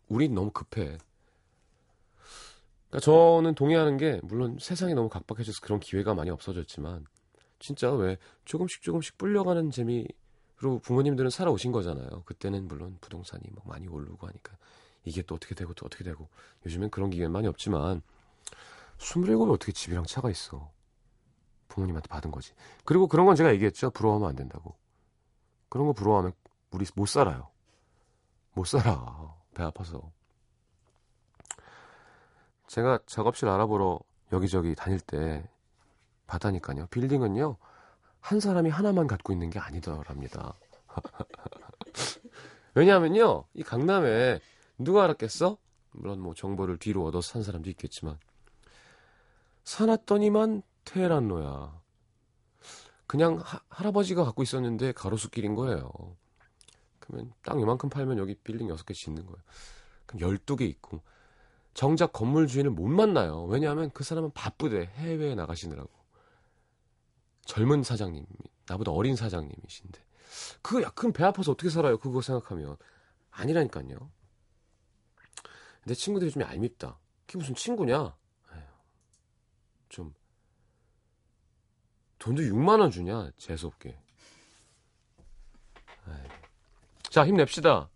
우린 0.08 0.34
너무 0.34 0.50
급해. 0.50 0.96
그러니까 2.88 3.00
저는 3.00 3.54
동의하는 3.54 3.96
게 3.96 4.20
물론 4.22 4.56
세상이 4.60 4.94
너무 4.94 5.08
각박해져서 5.08 5.60
그런 5.60 5.78
기회가 5.80 6.14
많이 6.14 6.30
없어졌지만 6.30 7.04
진짜 7.58 7.90
왜 7.92 8.16
조금씩 8.44 8.82
조금씩 8.82 9.18
불려가는 9.18 9.70
재미로 9.70 10.78
부모님들은 10.82 11.30
살아오신 11.30 11.72
거잖아요. 11.72 12.22
그때는 12.24 12.68
물론 12.68 12.98
부동산이 13.00 13.44
막 13.54 13.66
많이 13.66 13.88
오르고 13.88 14.26
하니까 14.26 14.56
이게 15.04 15.22
또 15.22 15.34
어떻게 15.34 15.54
되고 15.54 15.72
또 15.74 15.86
어떻게 15.86 16.04
되고 16.04 16.28
요즘엔 16.66 16.90
그런 16.90 17.10
기회 17.10 17.28
많이 17.28 17.46
없지만 17.46 18.02
27에 18.98 19.50
어떻게 19.50 19.72
집이랑 19.72 20.04
차가 20.04 20.30
있어. 20.30 20.70
부모님한테 21.68 22.08
받은 22.08 22.30
거지. 22.30 22.52
그리고 22.84 23.06
그런 23.06 23.26
건 23.26 23.36
제가 23.36 23.52
얘기했죠. 23.52 23.90
부러워하면 23.90 24.28
안 24.28 24.36
된다고. 24.36 24.74
그런 25.68 25.86
거 25.86 25.92
부러워하면 25.92 26.32
우리 26.70 26.86
못 26.94 27.06
살아요. 27.06 27.48
못 28.54 28.66
살아. 28.66 29.34
배 29.54 29.62
아파서. 29.62 30.10
제가 32.66 32.98
작업실 33.06 33.48
알아보러 33.48 34.00
여기저기 34.32 34.74
다닐 34.74 35.00
때 35.00 35.48
봤다니까요. 36.28 36.86
빌딩은요. 36.86 37.56
한 38.20 38.40
사람이 38.40 38.70
하나만 38.70 39.08
갖고 39.08 39.32
있는 39.32 39.50
게 39.50 39.58
아니더랍니다. 39.58 40.54
왜냐하면요. 42.74 43.44
이 43.54 43.62
강남에 43.64 44.40
누가 44.78 45.04
알았겠어? 45.04 45.58
물론 45.92 46.20
뭐 46.20 46.34
정보를 46.34 46.76
뒤로 46.78 47.04
얻어서 47.04 47.32
산 47.32 47.42
사람도 47.42 47.68
있겠지만 47.70 48.18
사놨더니만 49.64 50.62
테헤란로야. 50.84 51.80
그냥 53.06 53.40
하, 53.42 53.60
할아버지가 53.70 54.24
갖고 54.24 54.42
있었는데 54.42 54.92
가로수길인 54.92 55.54
거예요. 55.54 55.90
그러면 57.00 57.32
땅 57.42 57.60
요만큼 57.60 57.88
팔면 57.88 58.18
여기 58.18 58.34
빌딩 58.34 58.68
6개 58.68 58.94
짓는 58.94 59.24
거예요. 59.24 59.38
그럼 60.06 60.30
12개 60.30 60.62
있고 60.62 61.00
정작 61.72 62.12
건물 62.12 62.46
주인을 62.46 62.70
못 62.70 62.86
만나요. 62.86 63.44
왜냐하면 63.44 63.90
그 63.94 64.04
사람은 64.04 64.32
바쁘대. 64.32 64.90
해외에 64.96 65.34
나가시느라고. 65.34 65.97
젊은 67.48 67.82
사장님, 67.82 68.26
나보다 68.66 68.92
어린 68.92 69.16
사장님이신데. 69.16 70.04
그거 70.60 70.82
약간 70.82 71.14
배 71.14 71.24
아파서 71.24 71.52
어떻게 71.52 71.70
살아요? 71.70 71.96
그거 71.98 72.20
생각하면. 72.20 72.76
아니라니까요. 73.30 74.12
내 75.84 75.94
친구들이 75.94 76.30
좀 76.30 76.42
얄밉다. 76.42 76.98
그게 77.26 77.38
무슨 77.38 77.54
친구냐? 77.54 78.14
좀. 79.88 80.14
돈도 82.18 82.42
6만 82.42 82.80
원 82.80 82.90
주냐? 82.90 83.30
재수 83.38 83.66
없게. 83.66 83.98
에휴. 86.06 86.28
자, 87.04 87.26
힘냅시다. 87.26 87.88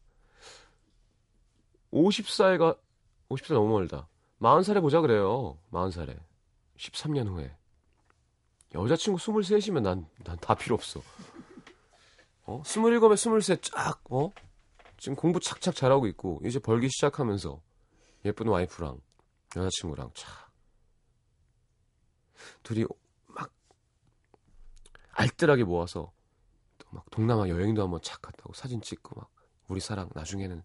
50살가, 1.93 2.79
50살 3.29 3.53
너무 3.53 3.69
멀다. 3.69 4.09
40살에 4.41 4.81
보자 4.81 5.03
그래요. 5.03 5.59
40살에. 5.71 6.19
13년 6.79 7.29
후에. 7.29 7.55
여자친구 8.75 9.19
23이면 9.19 9.83
난, 9.83 10.07
난 10.25 10.37
다 10.39 10.55
필요 10.55 10.75
없어. 10.75 11.03
어? 12.45 12.63
27에 12.63 13.13
23 13.13 13.57
쫙, 13.63 14.01
어? 14.11 14.33
지금 14.99 15.17
공부 15.17 15.41
착착 15.41 15.75
잘하고 15.75 16.07
있고, 16.09 16.41
이제 16.45 16.59
벌기 16.59 16.89
시작하면서, 16.89 17.61
예쁜 18.25 18.49
와이프랑, 18.49 19.01
여자친구랑, 19.57 20.11
차. 20.15 20.31
둘이 22.63 22.85
막, 23.27 23.53
알뜰하게 25.13 25.65
모아서, 25.65 26.13
또 26.79 26.89
막 26.91 27.05
동남아 27.11 27.49
여행도 27.49 27.83
한번 27.83 28.01
착 28.03 28.23
갔다고 28.23 28.53
사진 28.55 28.81
찍고, 28.81 29.21
막, 29.21 29.31
우리 29.69 29.81
사랑, 29.81 30.09
나중에는 30.15 30.63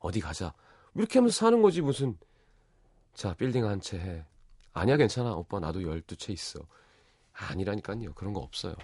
어디 0.00 0.20
가자. 0.20 0.52
이렇게 0.94 1.18
하면서 1.18 1.36
사는 1.36 1.60
거지, 1.62 1.80
무슨. 1.82 2.18
자, 3.14 3.34
빌딩 3.34 3.64
한 3.66 3.80
채 3.80 3.98
해. 3.98 4.26
아니야, 4.72 4.96
괜찮아. 4.96 5.32
오빠, 5.34 5.58
나도 5.60 5.80
12채 5.80 6.30
있어. 6.30 6.60
아니라니까요. 7.32 8.12
그런 8.14 8.32
거 8.32 8.40
없어요. 8.40 8.74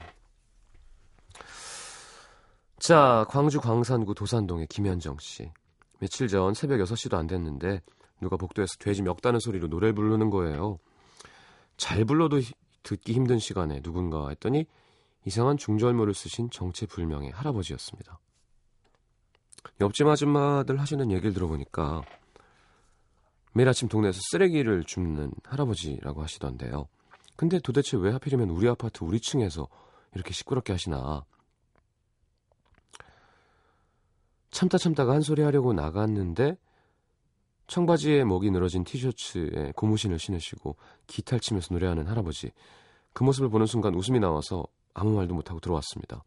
자, 2.79 3.25
광주 3.29 3.61
광산구 3.61 4.15
도산동의 4.15 4.67
김현정 4.69 5.17
씨. 5.19 5.51
며칠 5.99 6.29
전 6.29 6.53
새벽 6.55 6.79
6시도 6.81 7.15
안 7.17 7.27
됐는데 7.27 7.81
누가 8.21 8.37
복도에서 8.37 8.77
돼지 8.79 9.03
멱다는 9.03 9.41
소리로 9.41 9.69
노래 9.69 9.93
부르는 9.93 10.31
거예요. 10.31 10.79
잘 11.77 12.05
불러도 12.05 12.39
히- 12.41 12.53
듣기 12.83 13.13
힘든 13.15 13.39
시간에 13.39 13.81
누군가 13.81 14.29
했더니 14.29 14.67
이상한 15.25 15.57
중절모를 15.57 16.15
쓰신 16.15 16.51
정체불명의 16.51 17.31
할아버지였습니다. 17.33 18.19
옆집 19.81 20.07
아줌마들 20.07 20.79
하시는 20.81 21.11
얘기를 21.11 21.33
들어보니까 21.33 22.03
매일 23.53 23.69
아침 23.69 23.89
동네에서 23.89 24.21
쓰레기를 24.31 24.85
줍는 24.85 25.33
할아버지라고 25.45 26.23
하시던데요. 26.23 26.87
근데 27.37 27.59
도대체 27.59 27.97
왜 27.97 28.11
하필이면 28.13 28.51
우리 28.51 28.69
아파트 28.69 29.05
우리 29.05 29.21
층에서 29.21 29.69
이렇게 30.15 30.33
시끄럽게 30.33 30.73
하시나. 30.73 31.25
참다 34.51 34.79
참다가 34.79 35.13
한 35.13 35.21
소리 35.21 35.43
하려고 35.43 35.75
나갔는데 35.75 36.57
청바지에 37.67 38.25
목이 38.25 38.51
늘어진 38.51 38.85
티셔츠에 38.85 39.73
고무신을 39.77 40.19
신으시고 40.19 40.77
기타를 41.07 41.41
치면서 41.41 41.75
노래하는 41.75 42.07
할아버지. 42.07 42.53
그 43.13 43.23
모습을 43.25 43.49
보는 43.51 43.67
순간 43.67 43.95
웃음이 43.95 44.21
나와서 44.21 44.65
아무 44.95 45.15
말도 45.15 45.35
못하고 45.35 45.61
들어왔습니다. 45.61 46.23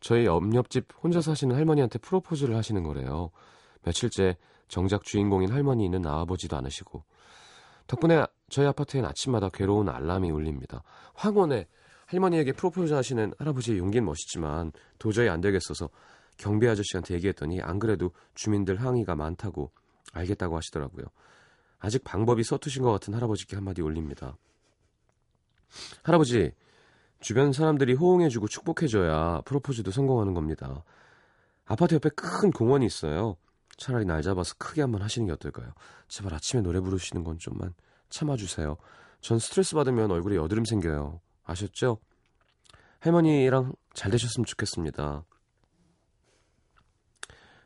저희 0.00 0.26
옆옆집 0.26 0.88
혼자 1.02 1.20
사시는 1.20 1.56
할머니한테 1.56 1.98
프로포즈를 1.98 2.56
하시는 2.56 2.82
거래요. 2.82 3.30
며칠째 3.82 4.36
정작 4.68 5.04
주인공인 5.04 5.52
할머니는 5.52 6.02
나와보지도 6.02 6.56
않으시고 6.56 7.04
덕분에 7.86 8.24
저희 8.48 8.66
아파트엔 8.66 9.04
아침마다 9.04 9.48
괴로운 9.48 9.88
알람이 9.88 10.30
울립니다. 10.30 10.82
황혼에 11.14 11.66
할머니에게 12.06 12.52
프로포즈 12.52 12.92
하시는 12.92 13.32
할아버지의 13.38 13.78
용기는 13.78 14.04
멋있지만 14.04 14.72
도저히 14.98 15.28
안 15.28 15.40
되겠어서 15.40 15.88
경비 16.36 16.68
아저씨한테 16.68 17.14
얘기했더니 17.14 17.60
안 17.60 17.78
그래도 17.78 18.12
주민들 18.34 18.76
항의가 18.76 19.16
많다고 19.16 19.72
알겠다고 20.12 20.56
하시더라고요. 20.56 21.06
아직 21.78 22.04
방법이 22.04 22.44
서투신 22.44 22.82
것 22.82 22.92
같은 22.92 23.14
할아버지께 23.14 23.56
한마디 23.56 23.82
올립니다. 23.82 24.36
할아버지, 26.02 26.52
주변 27.20 27.52
사람들이 27.52 27.94
호응해주고 27.94 28.48
축복해줘야 28.48 29.42
프로포즈도 29.44 29.90
성공하는 29.90 30.34
겁니다. 30.34 30.84
아파트 31.64 31.94
옆에 31.94 32.10
큰 32.10 32.50
공원이 32.50 32.86
있어요. 32.86 33.36
차라리 33.76 34.04
날 34.04 34.22
잡아서 34.22 34.54
크게 34.58 34.80
한번 34.80 35.02
하시는 35.02 35.26
게 35.26 35.32
어떨까요? 35.32 35.72
제발 36.08 36.34
아침에 36.34 36.62
노래 36.62 36.80
부르시는 36.80 37.24
건 37.24 37.38
좀만 37.38 37.74
참아주세요. 38.08 38.76
전 39.20 39.38
스트레스 39.38 39.74
받으면 39.74 40.10
얼굴에 40.10 40.36
여드름 40.36 40.64
생겨요. 40.64 41.20
아셨죠? 41.44 41.98
할머니랑 43.00 43.74
잘 43.94 44.10
되셨으면 44.10 44.44
좋겠습니다. 44.44 45.24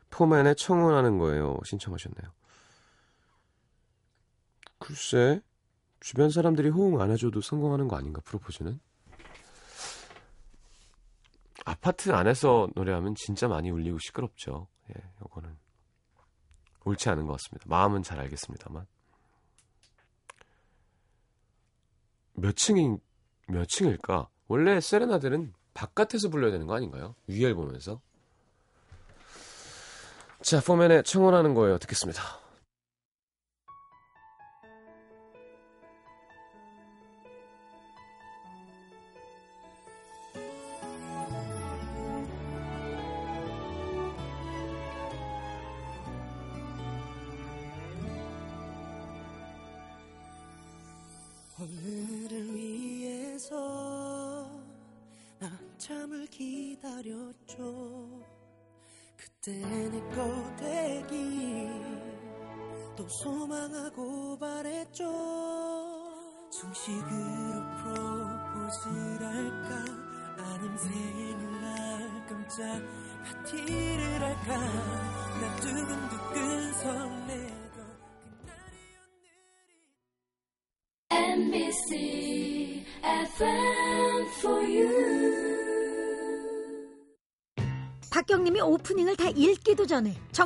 포맨에 0.09 0.53
청혼하는 0.55 1.17
거예요. 1.17 1.57
신청하셨네요. 1.65 2.31
글쎄, 4.77 5.41
주변 5.99 6.29
사람들이 6.29 6.69
호응 6.69 6.99
안 6.99 7.11
해줘도 7.11 7.41
성공하는 7.41 7.87
거 7.87 7.95
아닌가, 7.95 8.21
프로포즈는? 8.25 8.79
아파트 11.65 12.11
안에서 12.11 12.69
노래하면 12.75 13.15
진짜 13.15 13.47
많이 13.47 13.69
울리고 13.69 13.99
시끄럽죠. 13.99 14.67
예, 14.89 15.01
요거는. 15.21 15.57
옳지 16.85 17.09
않은 17.09 17.27
것 17.27 17.33
같습니다. 17.33 17.65
마음은 17.67 18.01
잘 18.01 18.19
알겠습니다만. 18.19 18.87
몇 22.33 22.55
층인, 22.55 22.99
몇 23.47 23.67
층일까? 23.67 24.29
원래 24.47 24.79
세레나데는 24.79 25.53
바깥에서 25.73 26.29
불러야 26.29 26.51
되는 26.51 26.67
거 26.67 26.75
아닌가요? 26.75 27.15
위엘 27.27 27.55
보면서. 27.55 28.01
자, 30.41 30.59
포맨에 30.59 31.03
청혼하는 31.03 31.53
거예요. 31.53 31.77
듣겠습니다. 31.77 32.21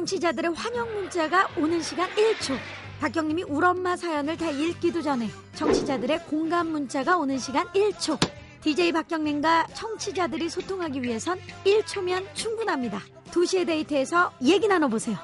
정치자들의 0.05 0.53
환영 0.53 0.93
문자가 0.93 1.49
오는 1.57 1.81
시간 1.81 2.07
1초. 2.11 2.55
박경님이 2.99 3.41
울엄마 3.43 3.97
사연을 3.97 4.37
다 4.37 4.51
읽기도 4.51 5.01
전에 5.01 5.27
정치자들의 5.55 6.25
공감 6.25 6.67
문자가 6.67 7.17
오는 7.17 7.39
시간 7.39 7.65
1초. 7.69 8.19
DJ 8.61 8.91
박경님과 8.91 9.67
청취자들이 9.73 10.47
소통하기 10.47 11.01
위해선 11.01 11.39
1초면 11.65 12.23
충분합니다. 12.35 13.01
2시의 13.31 13.65
데이트에서 13.65 14.31
얘기 14.43 14.67
나눠보세요. 14.67 15.17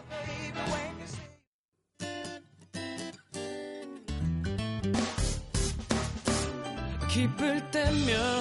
기쁠 7.08 7.70
때면 7.70 8.41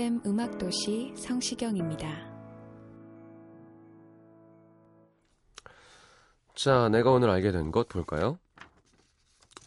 FM 0.00 0.22
음악도시 0.24 1.12
성시경입니다. 1.14 2.08
자, 6.54 6.88
내가 6.88 7.10
오늘 7.10 7.28
알게 7.28 7.52
된 7.52 7.70
것 7.70 7.86
볼까요? 7.86 8.38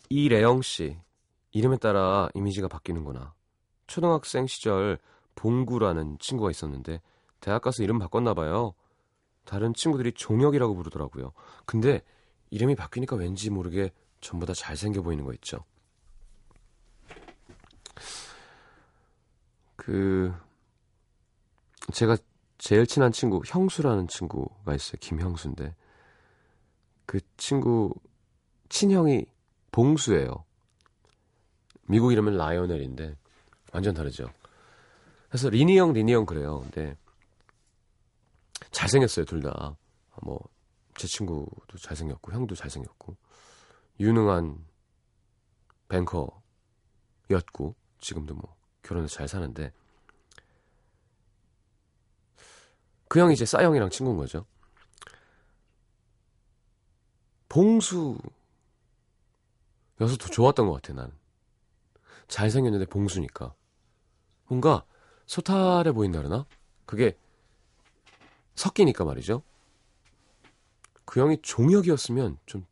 이래영 0.10 0.64
씨. 0.64 0.98
이름에 1.52 1.78
따라 1.78 2.30
이미지가 2.34 2.68
바뀌는구나. 2.68 3.36
초등학생 3.86 4.48
시절 4.48 4.98
봉구라는 5.36 6.18
친구가 6.18 6.50
있었는데 6.50 7.00
대학 7.40 7.62
가서 7.62 7.84
이름 7.84 8.00
바꿨나 8.00 8.34
봐요. 8.34 8.74
다른 9.46 9.76
친구들이 9.76 10.14
종혁이라고 10.14 10.74
부르더라고요. 10.74 11.34
근데 11.66 12.02
이름이 12.50 12.74
바뀌니까 12.74 13.18
왠지 13.18 13.52
모르게 13.52 13.92
전부 14.20 14.48
다 14.48 14.54
잘생겨 14.56 15.04
보이는 15.04 15.26
거 15.26 15.32
있죠. 15.34 15.64
그 19.86 20.34
제가 21.92 22.18
제일 22.58 22.86
친한 22.88 23.12
친구 23.12 23.42
형수라는 23.46 24.08
친구가 24.08 24.74
있어요. 24.74 24.98
김형수인데 25.00 25.76
그 27.06 27.20
친구 27.38 27.94
친형이 28.70 29.26
봉수예요. 29.72 30.46
미국 31.88 32.12
이름은 32.12 32.38
라이오넬인데 32.38 33.16
완전 33.74 33.94
다르죠. 33.94 34.30
그래서 35.28 35.50
리니 35.50 35.78
형, 35.78 35.94
리니 35.94 36.14
형 36.14 36.26
그래요. 36.26 36.62
근데 36.62 36.96
잘생겼어요, 38.72 39.26
둘 39.26 39.42
다. 39.42 39.76
뭐 40.22 40.54
제 40.96 41.08
친구도 41.08 41.78
잘생겼고 41.82 42.32
형도 42.32 42.56
잘생겼고 42.56 43.16
유능한 44.00 44.66
뱅커였고 45.90 47.76
지금도 48.00 48.36
뭐 48.36 48.56
결혼해서 48.84 49.16
잘 49.16 49.28
사는데 49.28 49.72
그 53.08 53.20
형이 53.20 53.34
이제 53.34 53.46
싸형이랑 53.46 53.90
친구인 53.90 54.18
거죠. 54.18 54.46
봉수 57.50 58.18
여서 60.02 60.18
더 60.18 60.28
좋았던 60.28 60.68
것 60.68 60.74
같아 60.74 60.94
나는 60.94 61.14
잘생겼는데 62.28 62.86
봉수니까. 62.88 63.54
뭔가 64.48 64.86
소탈해 65.26 65.92
보인다 65.92 66.20
그러나? 66.20 66.46
그게 66.86 67.18
섞이니까 68.56 69.06
말이죠. 69.06 69.44
그 71.06 71.20
형이 71.20 71.42
종혁이었으면 71.42 72.38
좀 72.46 72.66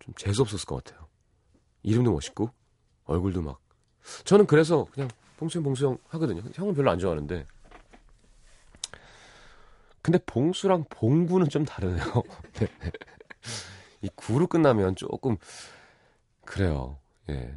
좀 0.00 0.14
재수없었을 0.16 0.66
것 0.66 0.82
같아요. 0.82 1.08
이름도 1.82 2.12
멋있고 2.12 2.50
얼굴도 3.10 3.42
막 3.42 3.60
저는 4.24 4.46
그래서 4.46 4.86
그냥 4.92 5.08
봉수형 5.36 5.62
봉수형 5.64 5.98
하거든요 6.08 6.42
형은 6.54 6.74
별로 6.74 6.90
안 6.90 6.98
좋아하는데 6.98 7.46
근데 10.02 10.18
봉수랑 10.24 10.84
봉구는 10.88 11.48
좀 11.48 11.64
다르네요 11.64 12.04
네. 12.54 12.68
이 14.02 14.08
구로 14.14 14.46
끝나면 14.46 14.96
조금 14.96 15.36
그래요. 16.44 16.98
예. 17.28 17.54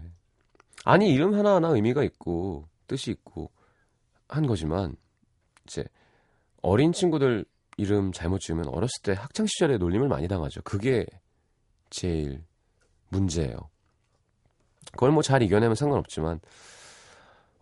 아니 0.85 1.11
이름 1.11 1.33
하나하나 1.33 1.69
의미가 1.69 2.03
있고 2.03 2.67
뜻이 2.87 3.11
있고 3.11 3.49
한 4.27 4.45
거지만 4.45 4.95
이제 5.65 5.83
어린 6.61 6.91
친구들 6.91 7.45
이름 7.77 8.11
잘못 8.11 8.39
지으면 8.39 8.67
어렸을 8.67 9.01
때 9.01 9.13
학창 9.13 9.45
시절에 9.47 9.77
놀림을 9.77 10.07
많이 10.07 10.27
당하죠. 10.27 10.61
그게 10.63 11.05
제일 11.89 12.43
문제예요. 13.09 13.69
그걸 14.91 15.11
뭐 15.11 15.21
잘 15.23 15.41
이겨내면 15.41 15.75
상관없지만 15.75 16.39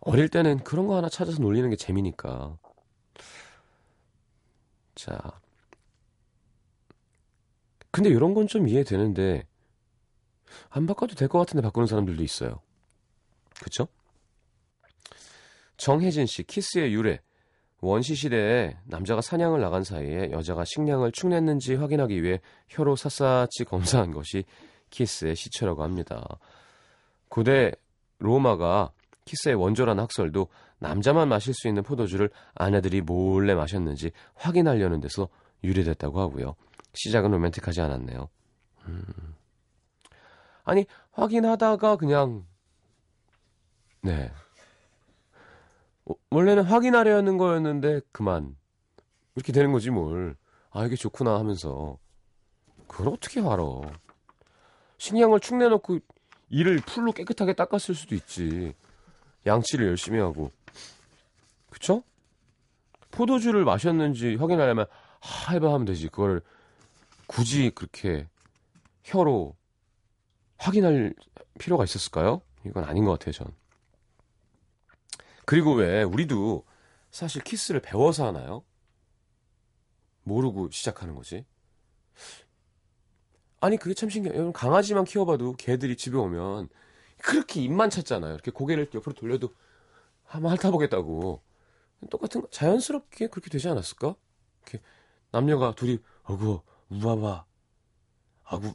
어릴 0.00 0.28
때는 0.28 0.58
그런 0.64 0.86
거 0.86 0.96
하나 0.96 1.08
찾아서 1.08 1.40
놀리는 1.40 1.68
게 1.70 1.76
재미니까. 1.76 2.56
자, 4.94 5.18
근데 7.90 8.10
이런 8.10 8.34
건 8.34 8.46
좀 8.46 8.68
이해되는데 8.68 9.46
안 10.70 10.86
바꿔도 10.86 11.14
될 11.14 11.28
것 11.28 11.38
같은데 11.38 11.62
바꾸는 11.62 11.86
사람들도 11.86 12.22
있어요. 12.22 12.60
그쵸? 13.62 13.86
정혜진 15.76 16.26
씨, 16.26 16.42
키스의 16.42 16.92
유래. 16.92 17.20
원시 17.80 18.14
시대에 18.14 18.76
남자가 18.84 19.20
사냥을 19.20 19.60
나간 19.60 19.82
사이에 19.82 20.30
여자가 20.30 20.64
식량을 20.64 21.10
축냈는지 21.12 21.74
확인하기 21.74 22.22
위해 22.22 22.40
혀로 22.68 22.94
샅샅이 22.96 23.64
검사한 23.66 24.12
것이 24.12 24.44
키스의 24.90 25.34
시초라고 25.34 25.82
합니다. 25.82 26.24
고대 27.32 27.72
로마가 28.18 28.92
키스의 29.24 29.54
원조라는 29.54 30.02
학설도 30.02 30.48
남자만 30.78 31.30
마실 31.30 31.54
수 31.54 31.66
있는 31.66 31.82
포도주를 31.82 32.28
아내들이 32.54 33.00
몰래 33.00 33.54
마셨는지 33.54 34.12
확인하려는 34.34 35.00
데서 35.00 35.30
유래됐다고 35.64 36.20
하고요. 36.20 36.56
시작은 36.92 37.30
로맨틱하지 37.30 37.80
않았네요. 37.80 38.28
음. 38.86 39.04
아니 40.64 40.84
확인하다가 41.12 41.96
그냥 41.96 42.44
네 44.02 44.30
어, 46.04 46.12
원래는 46.28 46.64
확인하려는 46.64 47.38
거였는데 47.38 48.02
그만 48.12 48.54
이렇게 49.36 49.52
되는 49.54 49.72
거지 49.72 49.88
뭘. 49.88 50.36
아 50.68 50.84
이게 50.84 50.96
좋구나 50.96 51.38
하면서 51.38 51.96
그걸 52.86 53.08
어떻게 53.08 53.40
알아? 53.40 53.64
식량을 54.98 55.40
축내놓고 55.40 55.98
이를 56.52 56.76
풀로 56.76 57.12
깨끗하게 57.12 57.54
닦았을 57.54 57.94
수도 57.94 58.14
있지. 58.14 58.74
양치를 59.46 59.86
열심히 59.88 60.20
하고 60.20 60.52
그쵸? 61.70 62.04
포도주를 63.10 63.64
마셨는지 63.64 64.36
확인하려면 64.36 64.86
하 65.20 65.54
해봐 65.54 65.72
하면 65.72 65.86
되지. 65.86 66.08
그걸 66.08 66.42
굳이 67.26 67.70
그렇게 67.70 68.28
혀로 69.02 69.56
확인할 70.58 71.14
필요가 71.58 71.84
있었을까요? 71.84 72.42
이건 72.66 72.84
아닌 72.84 73.04
것 73.06 73.12
같아요, 73.12 73.32
전. 73.32 73.46
그리고 75.46 75.74
왜 75.74 76.02
우리도 76.02 76.64
사실 77.10 77.42
키스를 77.42 77.80
배워서 77.80 78.26
하나요? 78.26 78.62
모르고 80.24 80.70
시작하는 80.70 81.14
거지. 81.14 81.44
아니 83.62 83.76
그게 83.76 83.94
참 83.94 84.10
신기해요. 84.10 84.52
강아지만 84.52 85.04
키워봐도 85.04 85.52
개들이 85.52 85.96
집에 85.96 86.18
오면 86.18 86.68
그렇게 87.18 87.62
입만 87.62 87.90
찾잖아요. 87.90 88.34
이렇게 88.34 88.50
고개를 88.50 88.90
옆으로 88.92 89.14
돌려도 89.14 89.54
한번 90.24 90.50
핥아보겠다고. 90.50 91.40
똑같은 92.10 92.40
거 92.40 92.50
자연스럽게 92.50 93.28
그렇게 93.28 93.50
되지 93.50 93.68
않았을까? 93.68 94.16
이렇게 94.62 94.84
남녀가 95.30 95.76
둘이 95.76 96.00
어구 96.24 96.62
우와봐 96.90 97.44
아구 98.42 98.74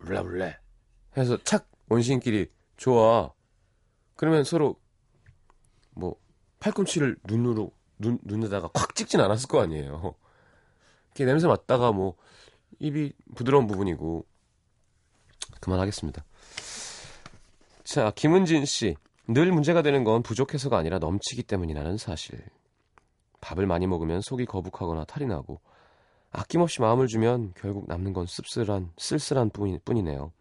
울라울래 0.00 0.58
해서 1.16 1.38
착 1.42 1.70
원시인끼리 1.88 2.50
좋아 2.76 3.32
그러면 4.16 4.44
서로 4.44 4.78
뭐 5.92 6.16
팔꿈치를 6.58 7.16
눈으로 7.24 7.72
눈 7.98 8.18
눈에다가 8.22 8.68
콱 8.68 8.94
찍진 8.94 9.20
않았을 9.20 9.48
거 9.48 9.60
아니에요 9.60 10.14
이렇게 11.10 11.24
냄새 11.24 11.46
맡다가 11.46 11.92
뭐 11.92 12.16
입이 12.78 13.12
부드러운 13.34 13.66
부분이고 13.66 14.24
그만하겠습니다 15.60 16.24
자 17.84 18.10
김은진 18.12 18.64
씨 18.64 18.96
늘 19.32 19.52
문제가 19.52 19.80
되는 19.82 20.02
건 20.02 20.24
부족해서가 20.24 20.76
아니라 20.76 20.98
넘치기 20.98 21.44
때문이라는 21.44 21.98
사실 21.98 22.40
밥을 23.40 23.64
많이 23.64 23.86
먹으면 23.86 24.20
속이 24.22 24.44
거북하거나 24.44 25.04
탈이 25.04 25.26
나고 25.26 25.60
아낌없이 26.32 26.80
마음을 26.80 27.06
주면 27.06 27.52
결국 27.56 27.86
남는 27.86 28.12
건 28.12 28.26
씁쓸한 28.26 28.92
쓸쓸한 28.98 29.50
뿐이, 29.50 29.78
뿐이네요. 29.84 30.32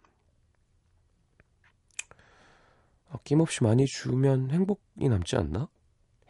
아낌없이 3.12 3.64
많이 3.64 3.86
주면 3.86 4.50
행복이 4.50 5.08
남지 5.08 5.36
않나? 5.36 5.68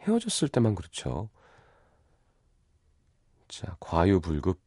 헤어졌을 0.00 0.48
때만 0.48 0.74
그렇죠. 0.74 1.30
자, 3.50 3.76
과유불급. 3.80 4.58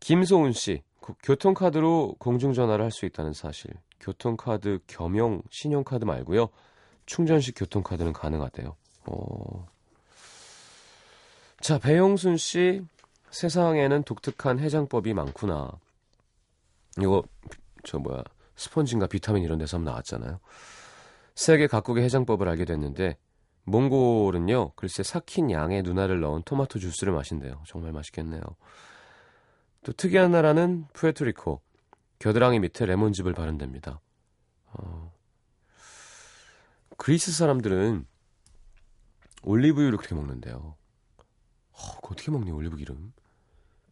김소은 0.00 0.52
씨, 0.52 0.82
교통카드로 1.22 2.16
공중전화를 2.18 2.84
할 2.84 2.90
수 2.90 3.06
있다는 3.06 3.32
사실. 3.32 3.72
교통카드 4.00 4.80
겸용 4.86 5.42
신용카드 5.50 6.04
말고요. 6.04 6.48
충전식 7.06 7.54
교통카드는 7.56 8.12
가능하대요. 8.12 8.76
어... 9.06 9.66
자, 11.60 11.78
배용순 11.78 12.36
씨, 12.36 12.82
세상에는 13.30 14.02
독특한 14.02 14.58
해장법이 14.58 15.14
많구나. 15.14 15.70
이거, 17.00 17.22
저 17.84 17.98
뭐야, 17.98 18.22
스펀지인가 18.56 19.06
비타민 19.06 19.44
이런 19.44 19.58
데서 19.58 19.76
한번 19.76 19.92
나왔잖아요. 19.92 20.40
세계 21.34 21.68
각국의 21.68 22.02
해장법을 22.04 22.48
알게 22.48 22.64
됐는데, 22.64 23.16
몽골은요, 23.68 24.72
글쎄 24.74 25.02
삭힌 25.02 25.50
양의 25.50 25.82
누나를 25.82 26.20
넣은 26.20 26.42
토마토 26.42 26.78
주스를 26.78 27.12
마신대요. 27.12 27.62
정말 27.66 27.92
맛있겠네요. 27.92 28.42
또 29.82 29.92
특이한 29.92 30.30
나라는 30.30 30.86
푸에토리코. 30.92 31.60
겨드랑이 32.18 32.58
밑에 32.58 32.84
레몬즙을 32.86 33.32
바른답니다. 33.32 34.00
어, 34.72 35.12
그리스 36.96 37.30
사람들은 37.32 38.06
올리브유를 39.42 39.98
그렇게 39.98 40.14
먹는데요. 40.14 40.76
어, 41.72 41.98
어떻게 42.02 42.30
먹니 42.30 42.50
올리브 42.50 42.76
기름? 42.76 43.12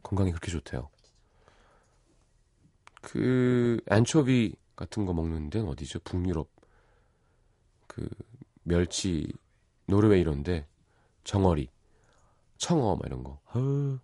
건강에 0.02 0.30
그렇게 0.30 0.50
좋대요. 0.50 0.88
그 3.00 3.78
안초비 3.88 4.56
같은 4.74 5.06
거 5.06 5.12
먹는 5.12 5.50
데는 5.50 5.68
어디죠? 5.68 6.00
북유럽 6.00 6.48
그 7.86 8.08
멸치 8.64 9.32
노르웨이 9.86 10.20
이런데 10.20 10.66
정어리 11.24 11.68
청어 12.58 12.96
막 12.96 13.02
이런 13.06 13.22
거. 13.22 13.38
어, 13.54 13.98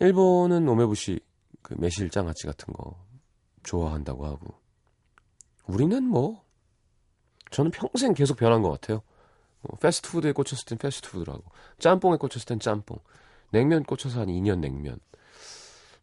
일본은 0.00 0.68
오메부시 0.68 1.20
그 1.62 1.74
매실 1.78 2.10
장아찌 2.10 2.46
같은 2.46 2.72
거 2.72 2.96
좋아한다고 3.62 4.26
하고 4.26 4.54
우리는 5.66 6.02
뭐 6.04 6.44
저는 7.50 7.70
평생 7.70 8.14
계속 8.14 8.36
변한 8.36 8.62
것 8.62 8.70
같아요. 8.70 9.02
뭐 9.62 9.76
패스트푸드에 9.78 10.32
꽂혔을 10.32 10.64
땐 10.66 10.78
패스트푸드라고 10.78 11.42
짬뽕에 11.78 12.16
꽂혔을 12.16 12.46
땐 12.46 12.60
짬뽕 12.60 12.98
냉면 13.50 13.82
꽂혀서 13.82 14.20
한 14.20 14.28
2년 14.28 14.60
냉면 14.60 15.00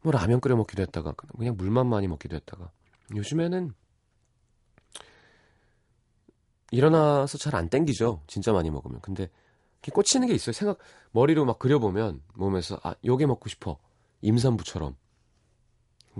뭐 0.01 0.11
라면 0.11 0.39
끓여 0.41 0.55
먹기도 0.55 0.81
했다가 0.81 1.13
그냥 1.13 1.55
물만 1.57 1.87
많이 1.87 2.07
먹기도 2.07 2.35
했다가 2.35 2.69
요즘에는 3.15 3.73
일어나서 6.75 7.37
잘 7.37 7.55
안 7.55 7.69
땡기죠. 7.69 8.21
진짜 8.27 8.51
많이 8.51 8.69
먹으면. 8.69 8.99
근데 9.01 9.29
이렇게 9.81 9.91
꽂히는 9.93 10.27
게 10.27 10.33
있어요. 10.33 10.53
생각 10.53 10.77
머리로 11.11 11.45
막 11.45 11.57
그려보면 11.59 12.21
몸에서 12.33 12.79
아 12.83 12.95
요게 13.05 13.25
먹고 13.27 13.47
싶어. 13.49 13.77
임산부처럼. 14.21 14.95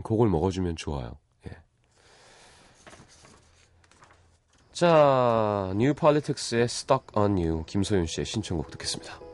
그걸 0.03 0.29
먹어주면 0.29 0.75
좋아요. 0.75 1.17
예. 1.47 1.57
자, 4.73 5.73
New 5.75 5.93
Politics의 5.93 6.63
Stuck 6.65 7.05
on 7.15 7.37
You 7.37 7.63
김소윤 7.65 8.05
씨의 8.05 8.25
신청곡 8.25 8.71
듣겠습니다. 8.71 9.24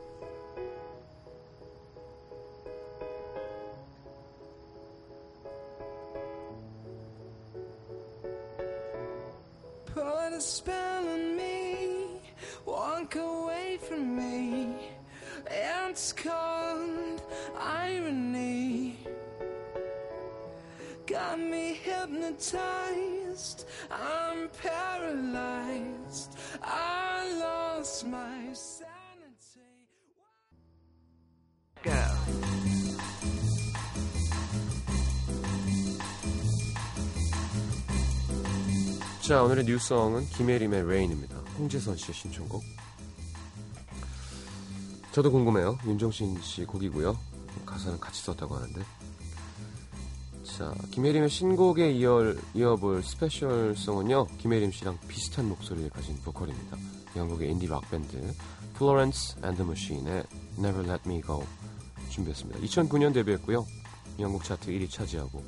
Hypnotized, 22.02 23.66
I'm 23.90 24.50
paralyzed. 24.62 26.36
I 26.62 27.32
lost 27.40 28.08
my 28.08 28.52
sanity. 28.54 29.62
Go. 31.84 31.92
자, 39.22 39.44
오늘의 39.44 39.66
뉴스성은 39.66 40.26
김혜림의 40.30 40.88
레인입니다. 40.88 41.38
홍재선 41.58 41.96
씨의 41.96 42.16
신청곡. 42.16 42.64
저도 45.12 45.32
궁금해요. 45.32 45.78
윤종신 45.86 46.42
씨 46.42 46.66
곡이고요. 46.66 47.18
가사는 47.66 48.00
같이 48.00 48.24
썼다고 48.24 48.56
하는데. 48.56 48.82
자, 50.62 50.76
김혜림의 50.92 51.28
신곡에 51.28 51.90
이어, 51.90 52.36
이어볼 52.54 53.02
special 53.02 53.54
song은요. 53.54 54.28
김혜림 54.38 54.72
씨랑 54.72 55.00
비슷한 55.08 55.50
목소리를 55.50 55.90
가진 55.90 56.16
보컬입니다. 56.18 56.78
영국의 57.16 57.50
인디 57.50 57.66
락밴드 57.66 58.16
Florence 58.76 59.42
and 59.44 59.58
the 59.58 59.68
Machine의 59.68 60.24
Never 60.60 60.88
Let 60.88 61.10
Me 61.10 61.24
Go 61.24 61.44
준비했습니다. 62.12 62.60
2009년 62.60 63.12
데뷔했고요. 63.12 63.66
영국 64.20 64.44
차트 64.44 64.70
1위 64.70 64.88
차지하고 64.88 65.44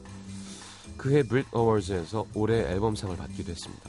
그해 0.98 1.22
브릿 1.22 1.46
어워즈에서 1.52 2.26
올해 2.34 2.62
앨범상을 2.72 3.16
받기도 3.16 3.52
했습니다. 3.52 3.88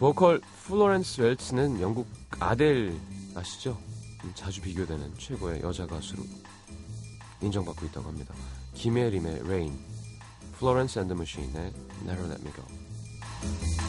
보컬 0.00 0.42
Florence 0.66 1.22
Welch는 1.22 1.80
영국 1.80 2.06
Adele 2.40 2.94
아시죠? 3.34 3.78
음, 4.24 4.32
자주 4.34 4.60
비교되는 4.60 5.14
최고의 5.16 5.62
여자 5.62 5.86
가수로 5.86 6.22
인정받고 7.40 7.86
있다고 7.86 8.08
합니다. 8.08 8.34
김혜림의 8.74 9.40
Rain, 9.44 9.78
Florence 10.58 10.98
and 11.00 11.12
Machine의 11.12 11.72
Never 12.06 12.28
Let 12.28 12.42
Me 12.42 12.52
Go. 12.52 13.81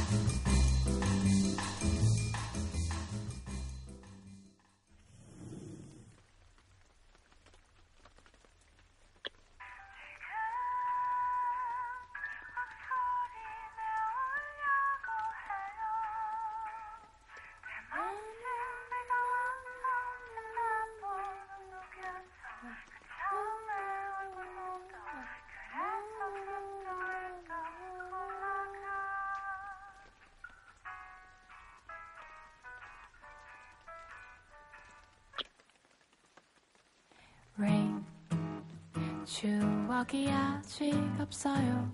추억이 39.33 40.29
아직 40.29 40.93
없어요. 41.19 41.91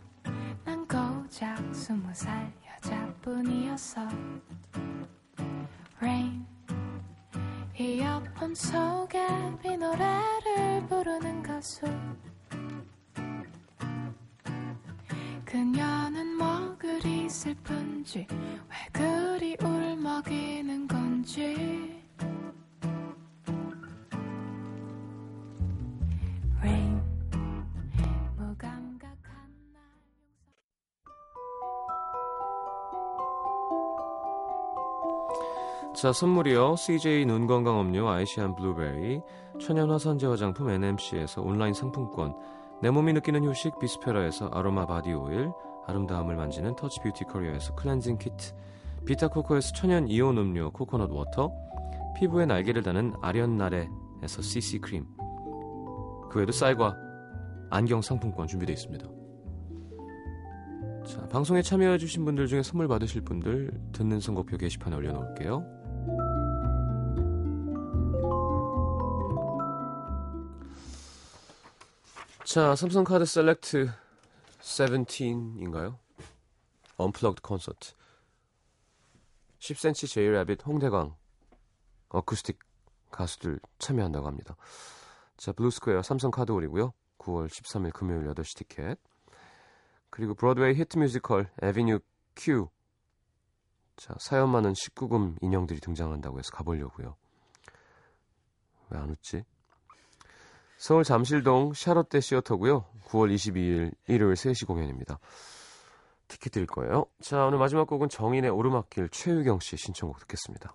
난 0.65 0.85
고작 0.85 1.73
스무 1.73 2.13
살 2.13 2.51
여자뿐이었어 2.67 4.09
Rain. 5.99 6.45
이어폰 7.79 8.53
속에 8.53 9.25
비 9.63 9.77
노래를 9.77 10.85
부르는 10.89 11.41
가수. 11.41 11.85
그녀는 15.45 16.35
뭐 16.35 16.75
그리 16.77 17.29
슬픈지 17.29 18.27
자, 35.99 36.13
선물이요. 36.13 36.77
CJ 36.77 37.25
눈건강 37.25 37.81
음료 37.81 38.07
아이시안 38.07 38.55
블루베리, 38.55 39.19
천연 39.59 39.91
화산재 39.91 40.27
화장품 40.27 40.69
NMC에서 40.69 41.41
온라인 41.41 41.73
상품권, 41.73 42.33
내 42.81 42.89
몸이 42.89 43.11
느끼는 43.11 43.43
휴식 43.43 43.77
비스페라에서 43.79 44.47
아로마 44.53 44.85
바디 44.85 45.11
오일, 45.11 45.51
아름다움을 45.87 46.37
만지는 46.37 46.77
터치 46.77 47.01
뷰티 47.01 47.25
커리어에서 47.25 47.75
클렌징 47.75 48.17
키트, 48.17 48.53
Vita 49.07 49.29
Coco에서 49.29 49.73
천연 49.73 50.07
이온 50.07 50.37
음료 50.37 50.71
코코넛 50.71 51.11
워터, 51.11 51.51
피부에 52.15 52.45
날개를 52.45 52.81
다는 52.81 53.13
아련나래에서 53.21 54.41
CC 54.41 54.79
크림, 54.79 55.05
그 56.29 56.37
외에도 56.37 56.53
쌀과 56.53 56.95
안경 57.71 58.01
상품권 58.01 58.47
준비되어 58.47 58.71
있습니다. 58.71 59.05
자, 61.05 61.27
방송에 61.27 61.61
참여해주신 61.61 62.23
분들 62.23 62.47
중에 62.47 62.63
선물 62.63 62.87
받으실 62.87 63.19
분들 63.19 63.71
듣는 63.91 64.21
선곡표 64.21 64.55
게시판에 64.55 64.95
올려놓을게요. 64.95 65.78
자, 72.51 72.75
삼성카드 72.75 73.25
Select 73.25 73.91
17인가요? 74.59 75.99
Unplugged 76.97 77.43
콘서트 77.43 77.93
10cm 79.59 80.09
J 80.09 80.17
Rabbit 80.17 80.65
홍대광 80.65 81.15
어쿠스틱 82.09 82.57
가수들 83.11 83.59
참여한다고 83.77 84.25
합니다. 84.25 84.55
자, 85.37 85.51
블루스퀘어 85.51 86.01
삼성카드 86.01 86.51
홀이고요. 86.51 86.91
9월 87.19 87.49
13일 87.49 87.93
금요일 87.93 88.25
8시 88.33 88.57
티켓 88.57 88.97
그리고 90.09 90.33
브로드웨이 90.33 90.73
히트 90.73 90.97
뮤지컬 90.97 91.51
Avenue 91.61 91.99
Q 92.35 92.67
자, 93.95 94.15
사연 94.19 94.49
많은 94.49 94.73
19금 94.73 95.37
인형들이 95.43 95.79
등장한다고 95.81 96.39
해서 96.39 96.49
가보려고요. 96.51 97.15
왜 98.89 98.97
안 98.97 99.11
웃지? 99.11 99.45
서울 100.79 101.03
잠실동 101.03 101.73
샤롯데 101.73 102.21
시어터고요. 102.21 102.85
9월 103.07 103.35
22일 103.35 103.93
일요일 104.07 104.33
3시 104.35 104.65
공연입니다. 104.65 105.19
티켓 106.29 106.51
드릴 106.51 106.67
거예요. 106.67 107.05
자, 107.21 107.45
오늘 107.45 107.59
마지막 107.59 107.85
곡은 107.85 108.07
정인의 108.07 108.49
오르막길 108.49 109.09
최유경 109.09 109.59
씨 109.59 109.75
신청곡 109.75 110.19
듣겠습니다. 110.19 110.73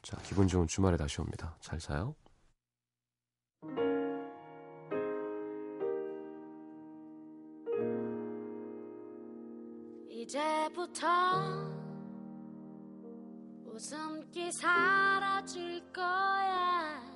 자, 0.00 0.16
기분 0.22 0.48
좋은 0.48 0.66
주말에 0.66 0.96
다시 0.96 1.20
옵니다. 1.20 1.58
잘 1.60 1.78
자요. 1.78 2.14
이제부터 10.08 11.06
웃음기 13.66 14.50
사라질 14.52 15.82
거야 15.92 17.13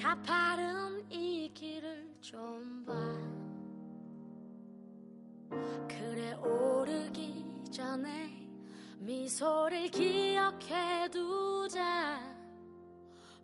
가파른 0.00 1.04
이 1.10 1.52
길을 1.52 2.16
좀 2.22 2.86
봐. 2.86 2.94
그래 5.86 6.32
오르기 6.36 7.44
전에 7.70 8.48
미소를 8.98 9.88
기억해 9.88 11.10
두자. 11.10 12.18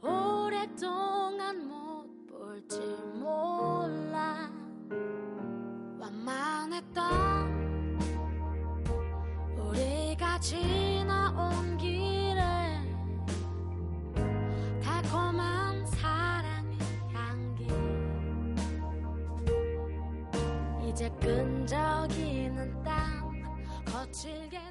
오랫동안 0.01 1.69
못 1.69 2.27
볼지 2.27 2.81
몰라. 3.13 4.51
완만했던 5.99 7.05
우리가 9.59 10.41
지나온 10.41 11.76
끈적이는 21.27 22.85
땀 22.85 23.33
거칠게 23.85 24.66